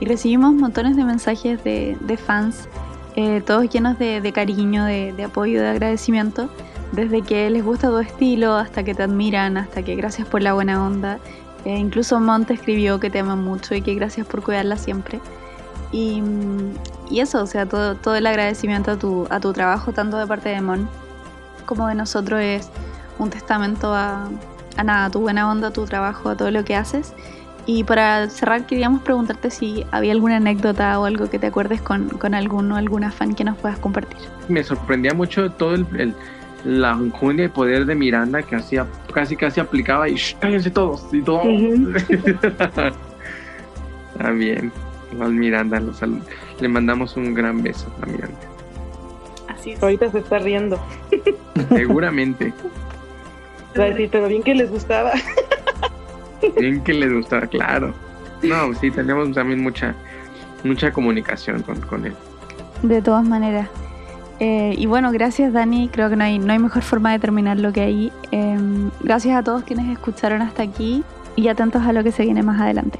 Y 0.01 0.07
recibimos 0.07 0.55
montones 0.55 0.97
de 0.97 1.05
mensajes 1.05 1.63
de, 1.63 1.97
de 2.01 2.17
fans, 2.17 2.69
eh, 3.17 3.43
todos 3.45 3.69
llenos 3.69 3.99
de, 3.99 4.33
cariño, 4.33 4.85
de, 4.85 5.13
de 5.13 5.25
apoyo, 5.25 5.61
de 5.61 5.69
agradecimiento. 5.69 6.49
Desde 6.93 7.21
que 7.21 7.51
les 7.51 7.63
gusta 7.63 7.89
tu 7.89 7.99
estilo, 7.99 8.55
hasta 8.55 8.83
que 8.83 8.95
te 8.95 9.03
admiran, 9.03 9.59
hasta 9.59 9.83
que 9.83 9.95
gracias 9.95 10.27
por 10.27 10.41
la 10.41 10.55
buena 10.55 10.83
onda. 10.83 11.19
Eh, 11.65 11.77
incluso 11.77 12.21
Monte 12.21 12.55
escribió 12.55 13.01
que 13.01 13.11
te 13.11 13.19
ama 13.19 13.37
mucho 13.37 13.75
y 13.75 13.83
que 13.83 13.95
gracias 13.95 14.27
por 14.27 14.43
cuidarla 14.43 14.77
siempre. 14.77 15.21
Y, 15.93 16.23
y 17.11 17.21
eso, 17.21 17.43
o 17.43 17.47
sea, 17.47 17.67
todo, 17.67 17.95
todo 17.97 18.17
el 18.17 18.27
agradecimiento 18.27 18.93
a 18.93 18.97
tu, 18.97 19.27
a 19.31 19.41
tu 19.41 19.53
trabajo, 19.53 19.93
tanto 19.93 20.19
de 20.19 20.27
parte 20.27 20.51
de 20.51 20.61
Mon 20.61 20.89
como 21.67 21.89
de 21.89 21.95
nosotros, 21.95 22.41
es 22.41 22.71
un 23.19 23.31
testamento 23.31 23.95
a, 23.95 24.29
a 24.77 24.85
nada, 24.85 25.07
a 25.07 25.11
tu 25.11 25.21
buena 25.21 25.51
onda, 25.51 25.69
a 25.69 25.71
tu 25.73 25.85
trabajo, 25.85 26.31
a 26.31 26.37
todo 26.37 26.51
lo 26.51 26.65
que 26.65 26.77
haces. 26.77 27.15
Y 27.67 27.85
para 27.85 28.31
cerrar, 28.31 28.65
queríamos 28.65 29.03
preguntarte 29.03 29.51
si 29.51 29.85
había 29.91 30.13
alguna 30.13 30.37
anécdota 30.37 30.99
o 30.99 31.05
algo 31.05 31.29
que 31.29 31.39
te 31.39 31.49
acuerdes 31.49 31.83
con, 31.83 32.09
con 32.09 32.35
alguno, 32.35 32.77
alguna 32.77 33.11
fan 33.11 33.35
que 33.35 33.45
nos 33.45 33.59
puedas 33.59 33.79
compartir. 33.79 34.17
Me 34.49 34.65
sorprendía 34.65 35.13
mucho 35.13 35.51
todo 35.53 35.75
el 35.75 36.15
la 36.65 36.93
enjundia 36.93 37.47
y 37.47 37.49
poder 37.49 37.87
de 37.87 37.95
Miranda 37.95 38.43
que 38.43 38.57
hacía 38.57 38.87
casi 39.19 39.35
casi 39.35 39.59
aplicaba 39.59 40.09
y 40.09 40.15
cállense 40.39 40.71
todos 40.71 41.13
y 41.13 41.21
todo 41.21 41.43
Está 44.15 44.31
bien. 44.33 44.71
Igual 45.13 45.33
Miranda, 45.33 45.81
los 45.81 46.01
le 46.61 46.69
mandamos 46.69 47.17
un 47.17 47.35
gran 47.35 47.61
beso 47.61 47.93
a 48.01 48.07
Miranda. 48.07 48.39
Así 49.49 49.73
es. 49.73 49.83
Ahorita 49.83 50.09
se 50.13 50.19
está 50.21 50.39
riendo. 50.39 50.79
Seguramente. 51.71 52.53
Va 53.79 53.85
a 53.85 53.87
decir, 53.89 54.09
pero 54.13 54.29
bien 54.29 54.45
que 54.45 54.55
les 54.55 54.71
gustaba. 54.71 55.13
Bien 56.57 56.81
que 56.85 56.95
les 56.95 57.13
gustaba, 57.13 57.49
claro. 57.49 57.93
No, 58.45 58.73
sí, 58.75 58.93
tenemos 58.93 59.33
también 59.33 59.61
mucha, 59.61 59.93
mucha 60.63 60.93
comunicación 60.93 61.63
con, 61.63 61.81
con 61.81 62.07
él. 62.07 62.15
De 62.83 63.03
todas 63.03 63.25
maneras. 63.25 63.69
Eh, 64.41 64.75
y 64.79 64.87
bueno, 64.87 65.11
gracias 65.11 65.53
Dani, 65.53 65.89
creo 65.89 66.09
que 66.09 66.17
no 66.17 66.25
hay, 66.25 66.39
no 66.39 66.53
hay 66.53 66.59
mejor 66.59 66.83
forma 66.83 67.13
de 67.13 67.19
terminarlo 67.19 67.73
que 67.73 67.81
ahí. 67.81 68.13
Em, 68.31 68.91
gracias 69.01 69.37
a 69.37 69.43
todos 69.43 69.65
quienes 69.65 69.89
escucharon 69.89 70.43
hasta 70.43 70.63
aquí 70.63 71.03
y 71.37 71.49
atentos 71.49 71.83
a 71.83 71.93
lo 71.93 72.05
que 72.05 72.13
se 72.13 72.23
viene 72.25 72.43
más 72.43 72.61
adelante. 72.61 72.99